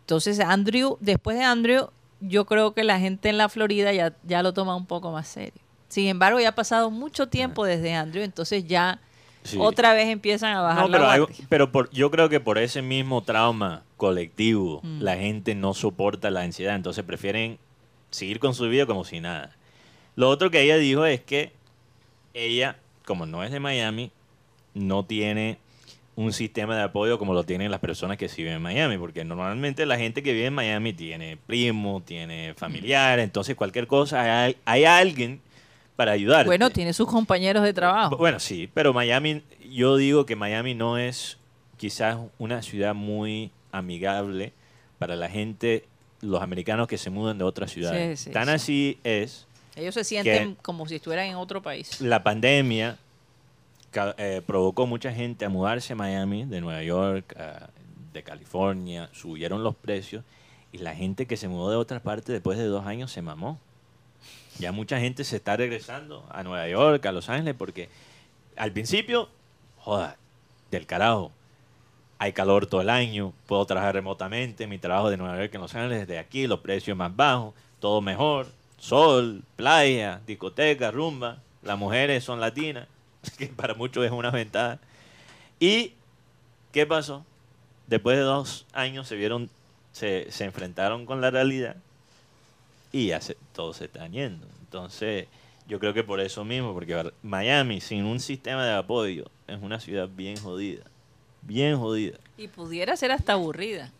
[0.00, 4.42] Entonces, Andrew, después de Andrew, yo creo que la gente en la Florida ya, ya
[4.42, 5.60] lo toma un poco más serio.
[5.88, 8.98] Sin embargo, ya ha pasado mucho tiempo desde Andrew, entonces ya
[9.44, 9.56] Sí.
[9.60, 12.80] otra vez empiezan a bajar No, la hay- pero por, yo creo que por ese
[12.82, 15.02] mismo trauma colectivo, Mm.
[15.02, 17.58] la gente no soporta la ansiedad, entonces prefieren
[18.10, 19.56] seguir con su vida como si nada.
[20.16, 21.52] Lo otro que ella dijo es que
[22.34, 24.10] ella, como no es de Miami,
[24.74, 25.58] no tiene
[26.14, 29.86] un sistema de apoyo como lo tienen las personas que viven en Miami, porque normalmente
[29.86, 34.84] la gente que vive en Miami tiene primo, tiene familiar, entonces cualquier cosa hay, hay
[34.84, 35.40] alguien
[35.96, 36.46] para ayudar.
[36.46, 38.16] Bueno, tiene sus compañeros de trabajo.
[38.16, 41.38] Bueno, sí, pero Miami, yo digo que Miami no es
[41.76, 44.52] quizás una ciudad muy amigable
[44.98, 45.84] para la gente,
[46.20, 48.20] los americanos que se mudan de otras ciudades.
[48.20, 48.50] Sí, sí, Tan sí.
[48.52, 52.00] así es Ellos se sienten como si estuvieran en otro país.
[52.00, 52.98] la pandemia
[54.16, 57.68] eh, provocó mucha gente a mudarse a Miami, de Nueva York, a-
[58.12, 60.22] de California, subieron los precios
[60.70, 63.58] y la gente que se mudó de otras partes después de dos años se mamó.
[64.58, 67.88] Ya mucha gente se está regresando a Nueva York, a Los Ángeles, porque
[68.56, 69.28] al principio,
[69.78, 70.16] joda,
[70.70, 71.32] del carajo.
[72.18, 75.74] Hay calor todo el año, puedo trabajar remotamente, mi trabajo de Nueva York en Los
[75.74, 78.46] Ángeles, desde aquí, los precios más bajos, todo mejor,
[78.78, 82.86] sol, playa, discoteca, rumba, las mujeres son latinas,
[83.38, 84.78] que para muchos es una ventaja.
[85.58, 85.94] ¿Y
[86.70, 87.24] qué pasó?
[87.88, 89.50] Después de dos años se vieron,
[89.90, 91.76] se, se enfrentaron con la realidad
[92.92, 94.46] y ya se, todos se están yendo.
[94.60, 95.26] Entonces,
[95.66, 99.80] yo creo que por eso mismo, porque Miami sin un sistema de apoyo es una
[99.80, 100.84] ciudad bien jodida.
[101.42, 102.18] Bien jodida.
[102.36, 103.90] Y pudiera ser hasta aburrida.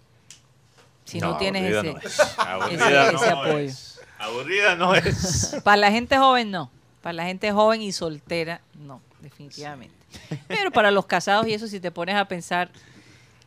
[1.04, 2.38] Si no, tienes ese, no es.
[2.38, 3.58] Aburrida ese- no ese apoyo.
[3.58, 4.00] es.
[4.18, 5.56] Aburrida no es.
[5.64, 6.70] Para la gente joven no.
[7.02, 9.96] Para la gente joven y soltera no, definitivamente.
[10.46, 12.70] Pero para los casados y eso, si te pones a pensar,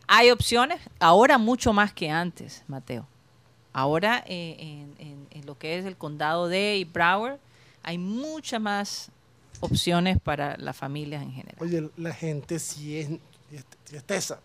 [0.07, 3.07] hay opciones, ahora mucho más que antes, Mateo.
[3.78, 7.39] Ahora eh, en, en- en lo que es el condado de y Broward,
[7.84, 9.09] hay muchas más
[9.59, 11.57] opciones para las familias en general.
[11.59, 14.39] Oye, la gente sí es, sí es- tesa.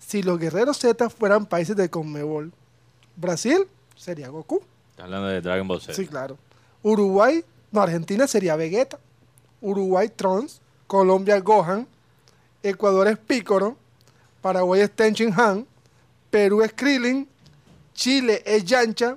[0.00, 2.52] Si los guerreros Z fueran países de Conmebol,
[3.14, 4.60] Brasil sería Goku.
[4.90, 5.94] Estás hablando de Dragon Ball Z.
[5.94, 6.36] Sí, claro.
[6.82, 8.98] Uruguay, no, Argentina sería Vegeta.
[9.60, 10.60] Uruguay, Trunks.
[10.88, 11.86] Colombia, Gohan.
[12.64, 13.76] Ecuador es Pícoro.
[14.40, 15.66] Paraguay es Tenchin Han.
[16.30, 17.28] Perú es Krillin.
[18.00, 19.14] Chile es Yancha.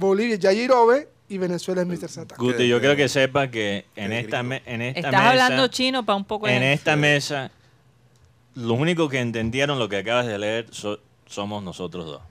[0.00, 1.08] Bolivia es Yajirobe.
[1.28, 2.08] Y Venezuela es Mr.
[2.08, 2.38] Satan.
[2.38, 5.28] Guti, yo quiero que sepa que en esta, me- en esta Estás mesa...
[5.30, 7.50] hablando chino para un poco En esta mesa,
[8.54, 12.22] los únicos que entendieron lo que acabas de leer so- somos nosotros dos.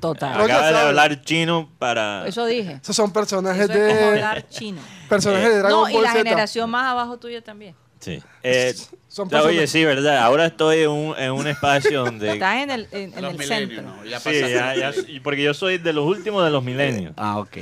[0.00, 0.40] Total.
[0.40, 2.26] Acabas de hablar chino para...
[2.26, 2.80] Eso dije.
[2.82, 4.80] Esos son personajes Eso es como de hablar chino.
[5.08, 6.18] personajes de Dragon No, y Ball la Z.
[6.24, 7.74] generación más abajo tuya también.
[8.02, 8.22] Sí.
[8.44, 8.74] Eh,
[9.06, 10.18] Son ya, oye, sí, verdad.
[10.18, 12.32] Ahora estoy en un, en un espacio donde...
[12.32, 13.82] Estás en el, en, en Los el milenios, centro.
[13.82, 14.04] ¿no?
[14.04, 14.52] Ya Sí, pasaste.
[14.52, 17.12] ya, ya, y porque yo soy de los últimos de los milenios.
[17.16, 17.58] Ah, ok.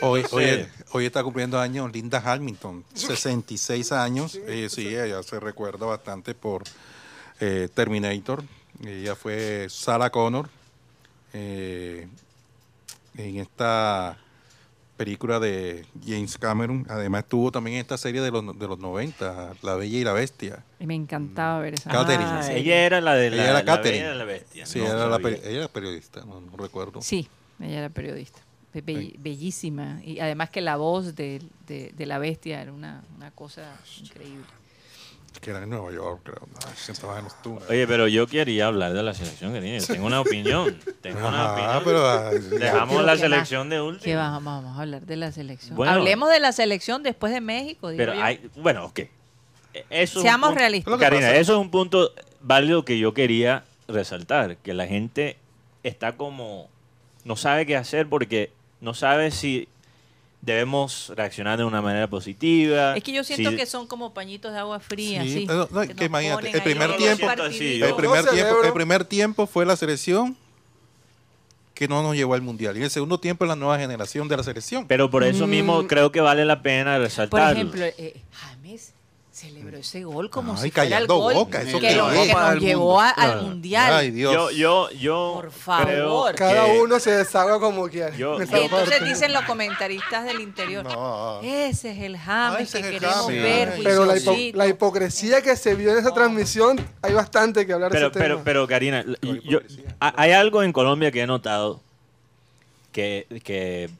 [0.00, 0.66] Hoy, hoy, Sí.
[0.90, 4.34] hoy está cumpliendo años Linda Hamilton, 66 años.
[4.48, 6.64] Eh, sí, ella se recuerda bastante por
[7.38, 8.42] eh, Terminator.
[8.84, 10.48] Ella fue Sarah Connor
[11.32, 12.08] eh,
[13.16, 14.16] en esta
[15.04, 16.86] película de James Cameron.
[16.88, 20.12] Además estuvo también en esta serie de los, de los 90, La Bella y la
[20.12, 20.64] Bestia.
[20.78, 21.90] Y me encantaba ver esa.
[21.90, 22.24] Catherine.
[22.24, 24.02] Ah, ella era la de la, Ella era la Catherine.
[24.04, 24.66] Bella y la bestia.
[24.66, 27.02] Sí, No era la ella era periodista, no, no recuerdo.
[27.02, 27.28] Sí,
[27.60, 28.38] ella era periodista.
[28.72, 30.00] Be- be- Bellísima.
[30.04, 34.44] Y además que la voz de, de- de la bestia era una, una cosa increíble.
[35.40, 36.46] Que era en Nueva York, creo.
[36.66, 37.68] Ay, se estaba en los túneles.
[37.68, 39.80] Oye, pero yo quería hablar de la selección que tiene.
[39.80, 40.78] Yo Tengo una opinión.
[41.00, 41.82] Tengo una opinión.
[41.84, 44.16] pero, ay, Dejamos Pero la ¿qué selección de ¿Qué último.
[44.18, 45.76] vamos, vamos a hablar de la selección?
[45.76, 45.92] Bueno.
[45.94, 47.88] Hablemos de la selección después de México.
[47.90, 48.22] digo Pero yo.
[48.22, 49.00] hay, bueno, ok.
[49.72, 50.98] Eso es un Seamos punto- realistas.
[50.98, 55.38] Karina, eso es un punto válido que yo quería resaltar, que la gente
[55.82, 56.68] está como,
[57.24, 59.68] no sabe qué hacer porque no sabe si
[60.42, 62.96] debemos reaccionar de una manera positiva.
[62.96, 65.22] Es que yo siento si- que son como pañitos de agua fría.
[65.22, 67.56] Sí, Sí, no, no, que que nos imagínate, el primer tiempo- partiditos.
[67.56, 70.36] Sí, El Yo- primer, Yo tiempo, celebro- el primer tiempo fue la selección
[71.74, 72.76] que no nos llevó al mundial.
[72.76, 74.86] Y el segundo tiempo es la nueva generación de la selección.
[74.86, 75.86] Pero por eso mismo Mm.
[75.86, 77.52] creo que vale la pena Por resaltarlo.
[77.52, 78.92] ejemplo, eh, James
[79.42, 82.28] celebró ese gol como Ay, si fuera el callando gol boca, ¿eso que, lo- es?
[82.28, 83.92] que nos llevó al mundial.
[83.92, 84.32] Ay, Dios.
[84.32, 86.34] yo, yo, yo Por favor.
[86.36, 88.14] Cada que- uno se deshaga como quiera.
[88.16, 89.04] Yo- Y entonces parte.
[89.04, 91.40] dicen los comentaristas del interior, No.
[91.42, 93.42] ese es el James ese que es el queremos James.
[93.42, 93.80] ver, Ay.
[93.82, 94.58] Pero la, hipo- juiciosito".
[94.58, 98.18] la hipocresía que se vio en esa transmisión, hay bastante que hablar pero, de ese
[98.20, 98.44] pero, tema.
[98.44, 99.04] pero Karina,
[99.44, 99.60] yo-
[100.00, 101.80] hay algo en Colombia que he notado
[102.92, 103.90] que, que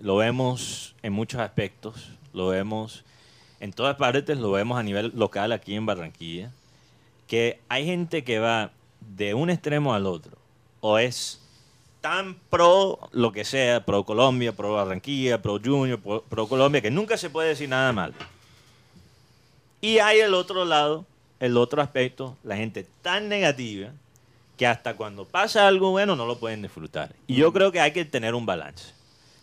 [0.00, 3.04] lo vemos en muchos aspectos, lo vemos
[3.62, 6.50] en todas partes, lo vemos a nivel local aquí en Barranquilla,
[7.28, 10.36] que hay gente que va de un extremo al otro,
[10.80, 11.40] o es
[12.00, 16.90] tan pro lo que sea, pro Colombia, pro Barranquilla, pro Junior, pro, pro Colombia, que
[16.90, 18.12] nunca se puede decir nada mal.
[19.80, 21.06] Y hay el otro lado,
[21.38, 23.90] el otro aspecto, la gente tan negativa
[24.56, 27.14] que hasta cuando pasa algo bueno no lo pueden disfrutar.
[27.28, 28.92] Y yo creo que hay que tener un balance.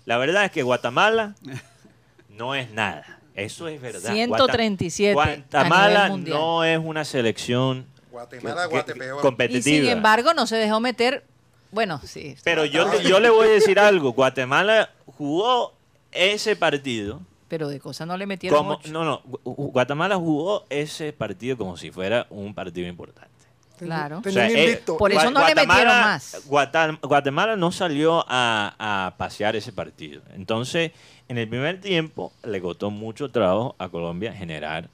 [0.04, 1.36] La verdad es que Guatemala
[2.30, 3.19] no es nada.
[3.36, 4.12] Eso es verdad.
[4.12, 5.36] 137 Guata- a
[5.68, 9.20] Guatemala no es una selección Guatemala, que- Guatepeor.
[9.20, 9.64] Y competitiva.
[9.64, 11.24] sin embargo no se dejó meter,
[11.72, 12.36] bueno, sí.
[12.44, 14.12] Pero yo, te- yo le voy a decir algo.
[14.14, 15.74] Guatemala jugó
[16.12, 20.66] ese partido Pero de cosas no le metieron como no no Gu- Gu- Guatemala jugó
[20.70, 23.30] ese partido como si fuera un partido importante
[23.78, 24.22] Claro.
[24.26, 24.82] O sea, eh.
[24.86, 26.42] Por eso no le metieron más.
[27.02, 30.22] Guatemala no salió a, a pasear ese partido.
[30.36, 30.92] Entonces,
[31.30, 34.90] en el primer tiempo le costó mucho trabajo a Colombia generar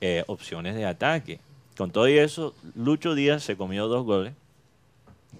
[0.00, 1.38] eh, opciones de ataque.
[1.76, 4.32] Con todo y eso, Lucho Díaz se comió dos goles,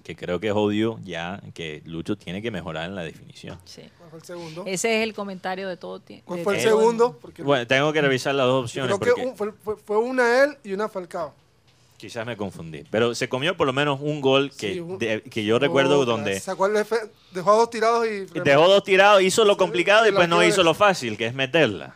[0.03, 3.57] que creo que es obvio ya que Lucho tiene que mejorar en la definición.
[3.65, 3.81] Sí.
[3.97, 4.63] ¿Cuál fue el segundo?
[4.67, 6.25] Ese es el comentario de todo tiempo.
[6.27, 7.17] ¿Cuál fue el segundo?
[7.19, 10.43] Porque Bueno, tengo que revisar las dos opciones creo que porque un- fue- fue una
[10.43, 11.33] él y una Falcao.
[11.97, 12.83] Quizás me confundí.
[12.89, 16.05] Pero se comió por lo menos un gol que, Sí, un- de- que yo recuerdo
[16.05, 16.39] donde...
[16.39, 16.73] Sacó el
[17.31, 18.25] dejó a dos tirados y.
[18.39, 21.95] Dejó dos tirados, hizo lo complicado y pues no hizo lo fácil, que es meterla.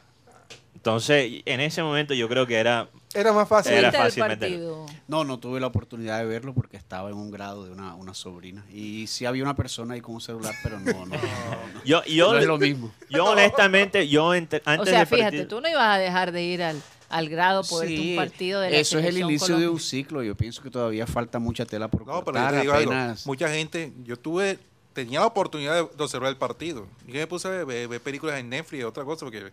[0.75, 2.89] Entonces, en ese momento yo creo que era...
[3.13, 3.73] Era más fácil.
[3.73, 4.85] Era ¿Viste el fácil partido?
[5.07, 8.15] No, no tuve la oportunidad de verlo porque estaba en un grado de una, una
[8.15, 8.65] sobrina.
[8.73, 11.17] Y sí había una persona ahí con un celular, pero no, no, no, no.
[11.85, 12.91] Yo, yo, No es lo mismo.
[13.11, 16.41] yo honestamente, yo antes O sea, del fíjate, partido- tú no ibas a dejar de
[16.41, 16.81] ir al,
[17.11, 19.79] al grado por verte Sí, un partido de la eso es el inicio de un
[19.79, 20.23] ciclo.
[20.23, 22.51] Yo pienso que todavía falta mucha tela por No, pero yo cortar.
[22.53, 23.15] te digo algo.
[23.25, 24.57] Mucha gente, yo tuve,
[24.93, 26.87] tenía la oportunidad de, observar el partido.
[27.07, 29.51] Y me puse a ver, películas en Netflix y otra cosa, porque.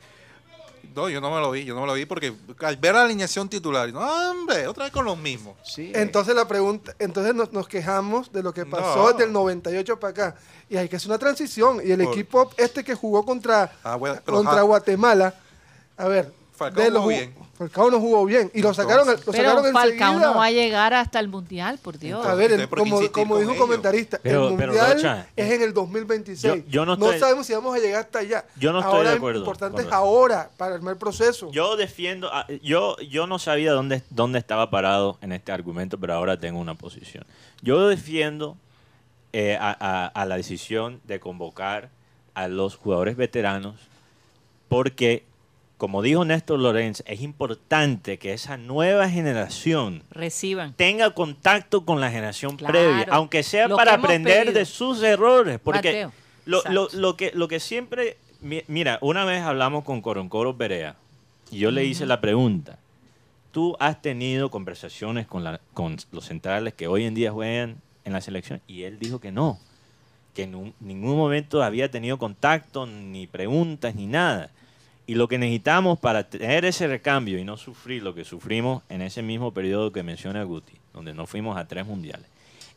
[0.95, 3.03] No, yo no me lo vi, yo no me lo vi porque al ver la
[3.03, 4.01] alineación titular, no,
[4.31, 5.57] hombre, otra vez con los mismos.
[5.63, 9.09] Sí, Entonces la pregunta, entonces nos, nos quejamos de lo que pasó No.
[9.13, 10.37] desde el 98 para acá.
[10.71, 11.81] Y hay que hacer una transición.
[11.85, 15.35] Y el Por- equipo este que jugó contra, Ah, bueno, pero contra Guatemala,
[15.97, 17.35] a ver, Falcao de los bien.
[17.59, 18.51] Falcao no jugó bien.
[18.55, 20.13] Y lo sacaron, lo Pero sacaron Falcao enseguida.
[20.33, 22.25] no va a llegar hasta el Mundial, por Dios.
[22.25, 25.27] A ver, el- Entonces, ¿por qué como, como dijo un comentarista, Pero- el Mundial Rocha,
[25.35, 26.65] es en el 2026.
[26.67, 28.45] yo- yo no estoy- sabemos si vamos a llegar hasta allá.
[28.57, 31.51] Yo no estoy ahora de acuerdo importante con es ahora, para armar el proceso.
[31.51, 36.15] Yo defiendo, ah, yo, yo no sabía dónde, dónde estaba parado en este argumento, pero
[36.15, 37.25] ahora tengo una posición.
[37.61, 38.57] Yo defiendo
[39.33, 41.91] eh, a, a- a la decisión de convocar
[42.35, 43.75] a los jugadores veteranos
[44.69, 45.25] porque,
[45.79, 50.75] como dijo Néstor Lorenz, es importante que esa nueva generación Reciban.
[50.75, 52.73] tenga contacto con la generación Claro.
[52.73, 54.59] previa, aunque sea para aprender pedido.
[54.59, 55.59] de sus errores.
[55.63, 56.09] Porque
[56.45, 56.99] lo, lo- Exacto.
[57.01, 58.17] lo que, lo que siempre...
[58.41, 60.97] mi- Mira, una vez hablamos con Coroncoro Perea
[61.51, 62.79] y yo le hice la pregunta.
[63.53, 68.13] ¿Tú has tenido conversaciones con, la- con los centrales que hoy en día juegan en
[68.13, 68.61] la selección?
[68.67, 69.59] Y él dijo que no,
[70.35, 74.51] que en un- ningún momento había tenido contacto, ni preguntas, ni nada.
[75.09, 79.01] Y lo que necesitamos para tener ese recambio y no sufrir lo que sufrimos en
[79.01, 82.27] ese mismo periodo que menciona Guti, donde no fuimos a tres mundiales,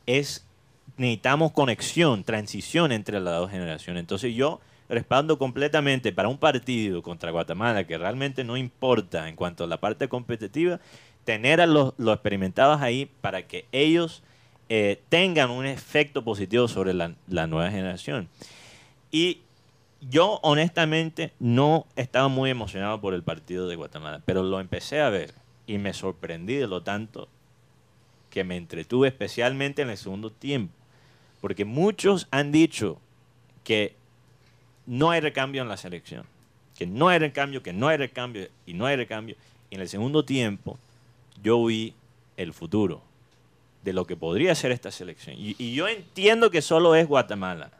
[0.06, 0.46] es
[0.96, 4.00] necesitamos conexión, transición entre las dos generaciones.
[4.00, 9.66] Entonces yo respaldo completamente para un partido contra Guatemala que realmente no importa en cuanto
[9.66, 10.80] a la parte competitiva,
[11.26, 14.24] tener a los, los experimentados ahí para que ellos
[14.70, 18.30] eh, tengan un efecto positivo sobre la, la nueva generación.
[19.12, 19.40] Y
[20.02, 25.10] yo honestamente no estaba muy emocionado por el partido de Guatemala, pero lo empecé a
[25.10, 25.34] ver
[25.68, 27.30] y me sorprendí de lo tanto
[28.30, 30.74] que me entretuve especialmente en el segundo tiempo,
[31.40, 33.00] porque muchos han dicho
[33.64, 33.96] que
[34.88, 36.26] no hay recambio en la selección,
[36.78, 39.36] que no hay recambio, que no hay recambio y no hay recambio.
[39.70, 40.80] Y en el segundo tiempo
[41.44, 41.94] yo vi
[42.38, 43.04] el futuro
[43.84, 45.36] de lo que podría ser esta selección.
[45.38, 47.72] Y, y yo entiendo que solo es Guatemala,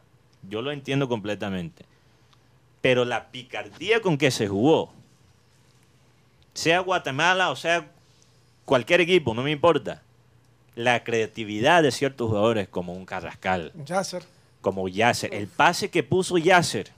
[0.48, 1.84] yo lo entiendo completamente,
[2.82, 4.92] pero la picardía con que se jugó,
[6.52, 7.90] sea Guatemala o sea
[8.66, 10.02] cualquier equipo, no me importa,
[10.74, 14.22] la creatividad de ciertos jugadores como un Carrascal, Yasser.
[14.60, 16.90] como Yasser, el pase que puso Yasser,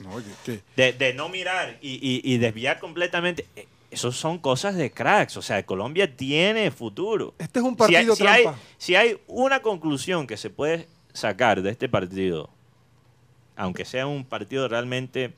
[0.00, 0.20] No,
[0.76, 5.36] de, de no mirar y, y- y desviar completamente, eh, esos son cosas de cracks,
[5.36, 7.32] o sea, Colombia tiene futuro.
[7.38, 8.44] Este es un Si hay- partido si hay,
[8.76, 12.50] si hay una conclusión que se puede sacar de este partido,
[13.56, 15.34] aunque sea un partido realmente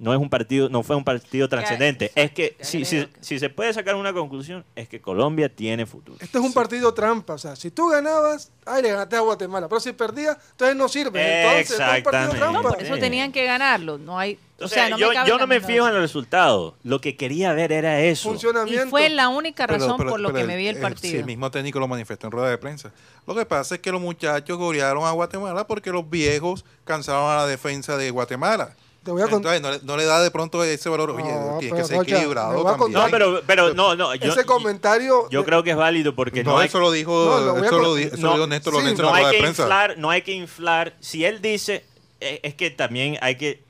[0.00, 3.50] no es un partido, no fue un partido trascendente, es que si, si, si se
[3.50, 6.16] puede sacar una conclusión es que Colombia tiene futuro.
[6.20, 7.34] Este es un partido trampa.
[7.34, 9.68] O sea, si tú ganabas, ay, le ganaste a Guatemala.
[9.68, 11.42] Pero si perdías, entonces no sirve.
[11.42, 12.38] Entonces, este es un partido Exactamente.
[12.38, 12.62] trampa.
[12.62, 13.98] No, por eso tenían que ganarlo.
[13.98, 16.76] No hay, o, O sea, no yo, me no me fijo en el resultado.
[16.84, 18.28] Lo que quería ver era eso.
[18.28, 18.86] Funcionamiento.
[18.86, 21.10] Y fue la única razón pero- por lo que me vi el eh, partido.
[21.12, 22.92] sí, el mismo técnico lo manifestó en rueda de prensa.
[23.26, 27.36] Lo que pasa es que los muchachos golearon a Guatemala porque los viejos cansaron a
[27.36, 28.74] la defensa de Guatemala.
[29.02, 29.54] Te voy a contar.
[29.54, 31.12] Entonces, no, le- no le da de pronto ese valor.
[31.12, 32.92] Oye, No, tiene que ser equilibrado también.
[32.92, 34.14] No, pero, pero no, no.
[34.14, 35.26] Yo, Ese comentario.
[35.30, 37.64] yo de- creo que es válido porque no, no, hay, eso lo dijo, No, lo
[37.64, 37.94] eso eso
[38.34, 39.62] dijo Néstor sí, Lorenzo no en la hay rueda que de prensa.
[39.62, 40.96] inflar, no hay que inflar.
[41.00, 41.82] Si él dice,
[42.20, 43.62] eh, es que también hay que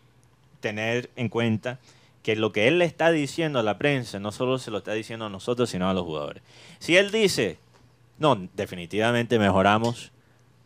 [0.60, 1.78] tener en cuenta
[2.22, 4.92] que lo que él le está diciendo a la prensa no solo se lo está
[4.92, 6.42] diciendo a nosotros, sino a los jugadores.
[6.78, 7.58] Si él dice,
[8.18, 10.12] no, definitivamente mejoramos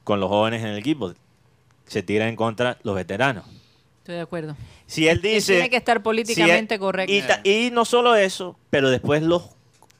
[0.03, 1.15] con los jóvenes en el equipo,
[1.87, 3.45] se tira en contra los veteranos.
[3.99, 4.57] Estoy de acuerdo.
[4.87, 5.55] Si él dice...
[5.55, 7.13] tiene que estar políticamente si él- correcto.
[7.45, 9.51] Y, y no solo eso, pero después los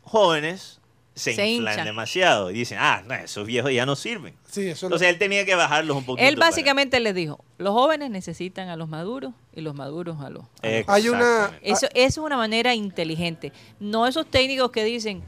[0.03, 0.81] jóvenes
[1.15, 1.87] se, Se inflan hinchan.
[1.87, 4.35] demasiado y dicen, ah, no, esos viejos ya no sirven.
[4.51, 6.27] Sí, eso es lo- Entonces él tenía que bajarlos un poquito.
[6.29, 10.31] Él para- básicamente les dijo, los jóvenes necesitan a los maduros y los maduros a
[10.31, 10.45] los...
[10.63, 11.53] a los- Hay una-.
[11.63, 13.53] Eso, eso es una manera inteligente.
[13.79, 15.23] No esos técnicos que dicen,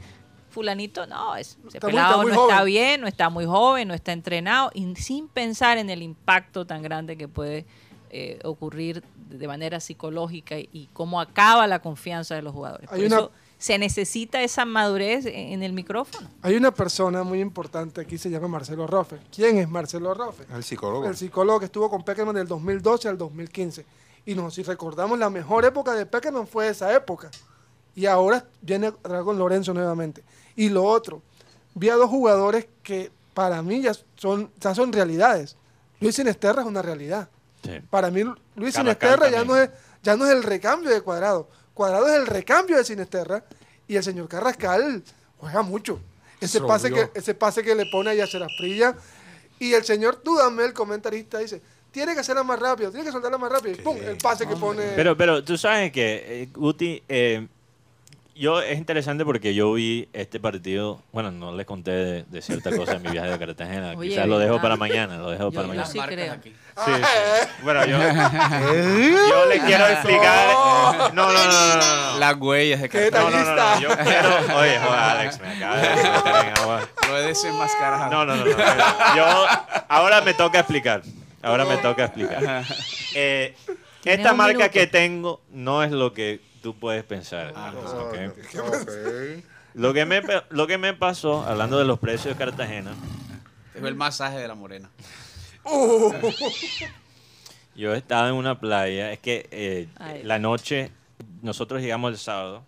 [0.49, 2.65] fulanito, no, es, ese Está muy- pelado está muy no está joven".
[2.65, 6.81] bien, no está muy joven, no está entrenado, y sin pensar en el impacto tan
[6.81, 7.65] grande que puede
[8.09, 12.87] eh, ocurrir de manera psicológica y, y cómo acaba la confianza de los jugadores.
[12.89, 16.29] Por Hay una- eso se necesita esa madurez en, el micrófono.
[16.41, 19.17] Hay una persona muy importante aquí, se llama Marcelo Roffe.
[19.33, 20.43] ¿Quién es Marcelo Roffe?
[20.53, 21.05] El psicólogo.
[21.05, 23.85] El psicólogo que estuvo con Peckerman del 2012 al 2015.
[24.25, 27.31] Y nos, si recordamos, la mejor época de Peckerman fue esa época.
[27.95, 30.23] Y ahora viene con Lorenzo nuevamente.
[30.55, 31.23] Y lo otro,
[31.73, 35.57] vi a dos jugadores que para mí ya son, ya son realidades.
[35.99, 37.27] Luis Sinesterra es una realidad.
[37.63, 37.79] Sí.
[37.89, 38.23] Para mí,
[38.55, 39.71] Luis Sinesterra ya no, es,
[40.03, 41.49] ya no es el recambio de Cuadrado.
[41.77, 43.43] Cuadrado es el recambio de Sinesterra.
[43.87, 45.03] Y el señor Carrascal
[45.37, 45.99] juega mucho.
[46.41, 48.95] Ese pase, que, ese pase que le pone a Yacer Asprilla.
[49.59, 51.61] Y el señor Dudamel, el comentarista, dice,
[51.91, 53.75] tiene que hacerla más rápido, tiene que soltarla más rápido.
[53.75, 54.93] Y pum, el pase que pone...
[54.95, 57.47] Pero, pero tú sabes que, eh, Guti, eh,
[58.37, 62.75] yo es interesante porque yo vi este partido, bueno, no les conté de, de cierta
[62.75, 64.61] cosa en mi viaje de Cartagena, Oye, quizás lo dejo ¿verdad?
[64.63, 65.85] para mañana, lo dejo Yo- para yo mañana.
[65.87, 66.33] sí creo.
[66.33, 66.49] aquí.
[66.85, 67.47] Sí, sí.
[67.63, 70.47] Bueno, yo, yo le quiero explicar.
[71.13, 71.75] No, no, no,
[72.13, 72.19] no.
[72.19, 73.29] Las huellas de ¿Qué Cartagena.
[73.31, 74.57] No, no, no, no, Yo quiero.
[74.59, 76.81] Oye, joder, Alex, me acaba de meter en agua.
[77.07, 78.11] Lo he desenmascarado.
[78.11, 78.57] No, no, no, no.
[79.15, 79.45] Yo.
[79.89, 81.01] Ahora me toca explicar.
[81.41, 82.63] Ahora me toca explicar.
[83.15, 83.55] Eh,
[84.05, 87.53] esta marca que tengo no es lo que tú puedes pensar.
[87.75, 89.43] ¿ok?
[89.73, 92.93] Lo que, me, lo que me pasó, hablando de los precios de Cartagena,
[93.75, 94.89] Es el masaje de la morena.
[97.75, 99.87] yo estaba en una playa, es que eh,
[100.23, 100.91] la noche,
[101.41, 102.63] nosotros llegamos el sábado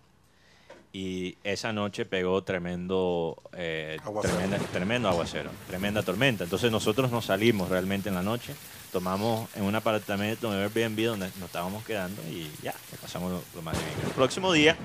[0.92, 4.34] y esa noche pegó tremendo, eh, Aguacero.
[4.36, 6.44] tremenda- tremendo aguacero, tremenda tormenta.
[6.44, 8.54] Entonces nosotros nos salimos realmente en la noche,
[8.90, 13.62] tomamos en un apartamento en Airbnb donde nos estábamos quedando y ya, pasamos lo, lo
[13.62, 13.88] más bien.
[14.06, 14.76] El próximo día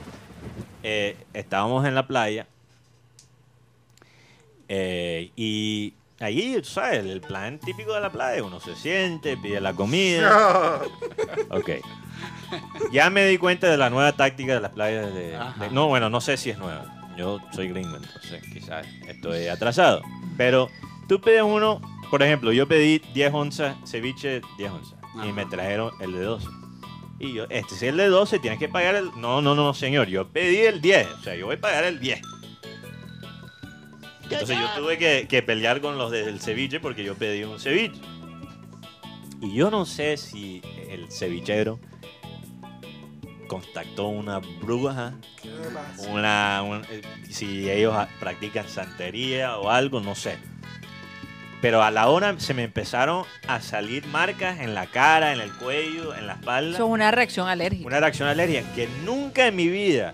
[0.84, 2.48] eh, estábamos en la playa
[4.68, 9.62] eh, y allí, tú sabes, el plan típico de la playa, uno se siente, pide
[9.62, 10.82] la comida.
[11.50, 11.72] Ok.
[12.92, 15.70] Ya me di cuenta de la nueva táctica de las playas de, de-.
[15.72, 16.86] No, bueno, no sé si es nueva.
[17.18, 20.02] Yo soy gringo, entonces quizás estoy atrasado.
[20.38, 20.70] Pero
[21.08, 25.00] tú pides uno, por ejemplo, yo pedí 10 onzas, ceviche 10 onzas.
[25.28, 26.48] Y me trajeron el de 12.
[27.20, 29.10] Y yo, este es el de 12, tienes que pagar el...
[29.18, 31.08] No, no, no, señor, yo pedí el 10.
[31.20, 32.22] O sea, yo voy a pagar el 10.
[34.24, 38.00] Entonces yo tuve que, que pelear con los del ceviche porque yo pedí un ceviche.
[39.42, 41.80] Y yo no sé si el cevichero
[43.48, 45.14] contactó una bruja,
[46.10, 46.82] una, un-
[47.30, 50.38] si ellos practican santería o algo, no sé.
[51.66, 55.52] Pero a la hora se me empezaron a salir marcas en la cara, en el
[55.52, 56.76] cuello, en la espalda.
[56.76, 57.88] Eso es una reacción alérgica.
[57.88, 60.14] Una reacción alérgica que nunca en mi vida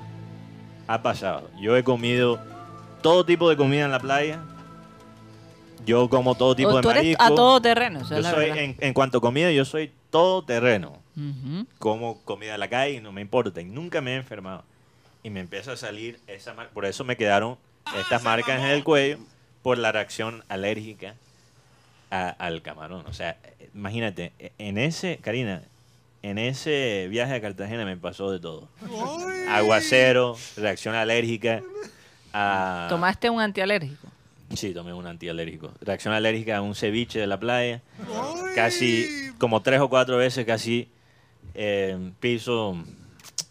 [0.88, 1.52] ha pasado.
[1.60, 2.40] Yo he comido
[3.02, 4.40] todo tipo de comida en la playa.
[5.86, 7.22] Yo como todo tipo O de marisco.
[7.22, 11.00] a todo terreno, Yo soy, en, en cuanto a comida, yo soy todo terreno.
[11.18, 11.68] Ujú.
[11.80, 13.60] Como comida de la calle no me importa.
[13.60, 14.64] Y nunca me he enfermado.
[15.22, 16.72] Y me empieza a salir esa marca.
[16.74, 17.58] Por eso me quedaron
[18.00, 19.18] estas marcas en el cuello
[19.62, 21.16] por la reacción alérgica
[22.12, 23.04] a- al camarón.
[23.08, 23.38] O sea,
[23.74, 25.64] imagínate, en ese, Karina,
[26.22, 28.70] en ese viaje a Cartagena me pasó de todo.
[29.50, 31.62] Aguacero, reacción alérgica.
[32.34, 34.08] A, ¿Tomaste un antialérgico?
[34.54, 35.72] Sí, tomé un antialérgico.
[35.82, 37.82] Reacción alérgica a un ceviche de la playa.
[38.56, 40.90] Casi, como tres o cuatro veces, casi
[41.54, 42.76] eh, piso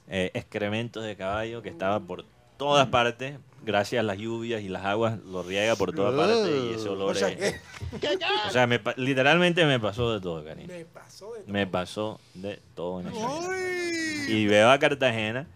[0.08, 2.24] eh, excrementos de caballo que estaba por
[2.58, 3.36] todas partes.
[3.62, 7.10] Gracias a las lluvias y las aguas lo riega por todas partes y ese olor
[7.10, 7.60] O sea, es-
[8.00, 8.08] ¿qué?
[8.48, 10.68] O sea, me pa- literalmente me pasó de todo, cariño.
[10.68, 11.52] Me pasó de todo.
[11.52, 14.32] Me pasó de todo en ese.
[14.32, 15.46] Y veo a Cartagena,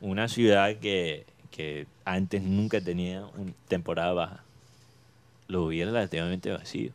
[0.00, 4.44] una ciudad que, que antes nunca tenía una temporada baja.
[5.46, 6.92] Lo vi relativamente vacío.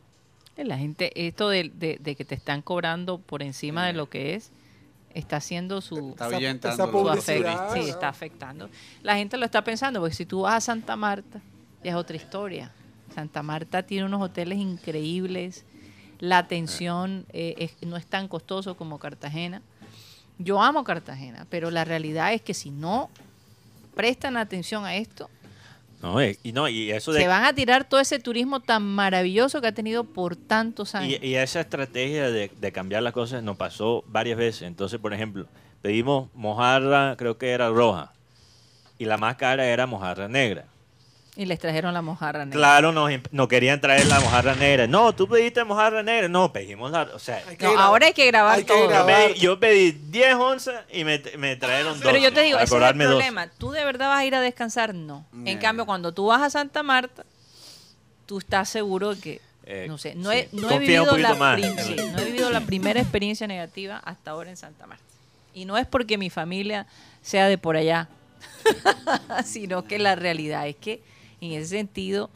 [0.56, 4.34] La gente, esto de, de- de que te están cobrando por encima de lo que
[4.34, 4.50] es,
[5.14, 6.26] está haciendo su, Está
[6.70, 7.74] Esa- su afecto.
[7.74, 8.68] Sí, está afectando.
[9.02, 11.40] La gente lo está pensando, porque si tú vas a Santa Marta,
[11.82, 12.70] ya es otra historia.
[13.14, 15.64] Santa Marta tiene unos hoteles increíbles,
[16.18, 19.62] la atención eh, es- no es tan costoso como Cartagena.
[20.38, 23.08] Yo amo Cartagena, pero la realidad es que si no
[23.94, 25.30] prestan atención a esto,
[26.04, 29.62] No, y no, y eso de se van a tirar todo ese turismo tan maravilloso
[29.62, 31.18] que ha tenido por tantos años.
[31.22, 34.62] Y, y esa estrategia de, de cambiar las cosas nos pasó varias veces.
[34.64, 35.46] Entonces, por ejemplo,
[35.80, 38.12] pedimos mojarra, creo que era roja,
[38.98, 40.66] y la más cara era mojarra negra.
[41.36, 42.56] Y les trajeron la mojarra negra.
[42.58, 44.86] Claro, nos, nos querían traer la mojarra negra.
[44.86, 46.28] No, tú pediste mojarra negra.
[46.28, 47.02] No, pedimos la.
[47.12, 47.88] O sea, Hay que No, grabar.
[47.88, 48.88] ahora hay que grabar Hay que todo.
[48.90, 52.02] yo pedí, yo pedí 10 onzas y me, me trajeron dos.
[52.04, 53.08] Pero yo te digo, ese es el dos.
[53.08, 53.48] problema.
[53.58, 54.94] ¿Tú de verdad vas a ir a descansar?
[54.94, 55.26] No.
[55.44, 55.60] En No.
[55.60, 57.24] cambio, cuando tú vas a Santa Marta,
[58.26, 60.36] tú estás seguro de que, Eh, no sé, no, sí.
[60.36, 61.60] he, no, he Confía un vivido la poquito más.
[61.60, 65.02] prim- sí, no he vivido la primera experiencia negativa hasta ahora en Santa Marta.
[65.52, 66.86] Y no es porque mi familia
[67.22, 68.08] sea de por allá,
[69.44, 71.02] sino que la realidad es que
[71.44, 72.30] en ese sentido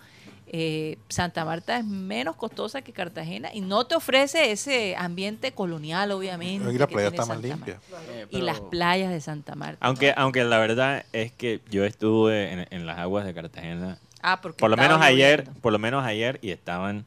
[0.51, 6.11] eh, Santa Marta es menos costosa que Cartagena y no te ofrece ese ambiente colonial,
[6.11, 6.73] obviamente.
[6.73, 7.81] Y la playa está más Santa limpia.
[7.91, 8.13] Marta.
[8.13, 9.85] Eh, Y las playas de Santa Marta.
[9.85, 13.99] Aunque, aunque la verdad es que yo estuve en, en las aguas de Cartagena.
[14.23, 17.05] Ah, porque Por lo menos ayer, por lo menos ayer, y estaban.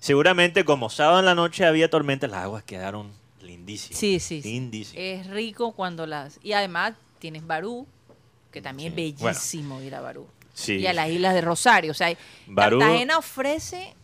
[0.00, 3.98] Seguramente como sábado en la noche había tormenta, las aguas quedaron lindísimas.
[3.98, 4.42] Sí, sí.
[4.42, 5.00] Lindísimas.
[5.00, 6.40] Es rico cuando las...
[6.42, 7.86] Y además tienes Barú,
[8.50, 9.14] que también Sí.
[9.14, 10.26] es bellísimo ir a Barú.
[10.54, 10.76] Sí.
[10.76, 11.90] Y a las islas de Rosario.
[11.92, 12.08] O sea,
[12.46, 13.94] Barú- Cartagena ofrece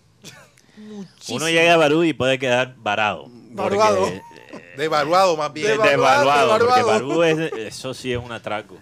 [0.76, 1.36] muchísimo.
[1.36, 3.26] Uno llega a Barú y puede quedar varado.
[3.51, 4.01] Varuado.
[4.01, 4.16] porque,
[4.53, 5.66] eh, Devaluado más bien.
[5.68, 6.82] Devaluado, devaluado, porque.
[6.82, 8.76] Barú es, eso sí es un atraco.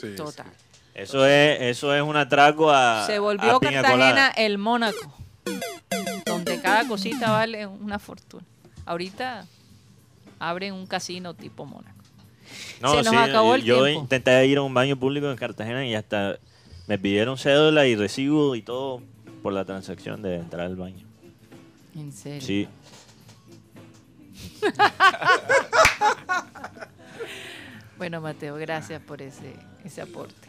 [0.00, 0.46] Sí, Total.
[0.94, 3.06] Eso es, eso es un atraco a.
[3.06, 4.28] Se volvió a Cartagena colada.
[4.30, 5.14] el Mónaco,
[6.26, 8.44] donde cada cosita vale una fortuna.
[8.86, 9.46] Ahorita
[10.38, 11.99] abren un casino tipo Mónaco.
[12.80, 14.02] No, Se nos sí, acabó el yo tiempo.
[14.02, 16.38] intenté ir a un baño público en Cartagena y hasta
[16.86, 19.02] me pidieron cédula y recibo y todo
[19.42, 21.06] por la transacción de entrar al baño.
[21.94, 22.40] En serio.
[22.40, 22.68] Sí.
[27.98, 29.52] Bueno, Mateo, gracias por ese,
[29.84, 30.48] ese aporte.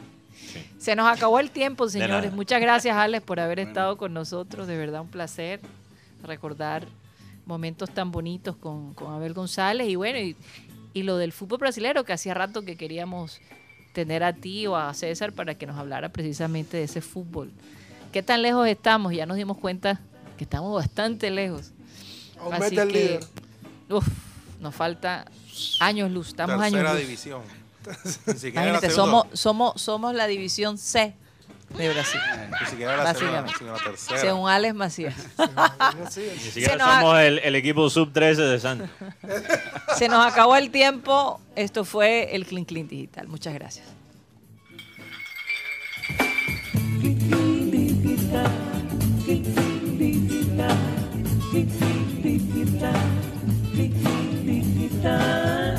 [0.77, 2.31] Se nos acabó el tiempo, señores.
[2.31, 4.67] Muchas gracias, Alex, por haber estado con nosotros.
[4.67, 5.59] De verdad, un placer
[6.23, 6.87] recordar
[7.45, 9.89] momentos tan bonitos con, con Abel González.
[9.89, 10.37] Y bueno, y,
[10.93, 13.39] y lo del fútbol brasileño, que hacía rato que queríamos
[13.93, 17.51] tener a ti o a César para que nos hablara precisamente de ese fútbol.
[18.11, 19.13] ¿Qué tan lejos estamos?
[19.13, 20.01] Ya nos dimos cuenta
[20.37, 21.71] que estamos bastante lejos.
[22.39, 23.23] Aumenta el que, líder.
[23.89, 24.07] uf,
[24.59, 25.25] nos falta
[25.79, 26.29] años luz.
[26.29, 26.99] Estamos años luz.
[26.99, 27.41] división.
[28.27, 31.15] Ni siquiera Imagínate, somos, somos, somos la división C
[31.77, 32.19] de Brasil.
[32.23, 33.57] Ah, ni siquiera Brasil, Básicamente.
[33.57, 34.19] sino la tercera.
[34.21, 35.15] Según Alex Macías.
[36.15, 38.89] Ni siquiera nos somos el, el equipo sub-13 de Santos.
[39.97, 41.39] Se nos acabó el tiempo.
[41.55, 43.27] Esto fue el Clean Clean Digital.
[43.27, 43.87] Muchas gracias.
[47.01, 48.51] Digital,
[49.27, 50.77] digital,
[51.51, 53.01] digital,
[53.73, 55.70] digital.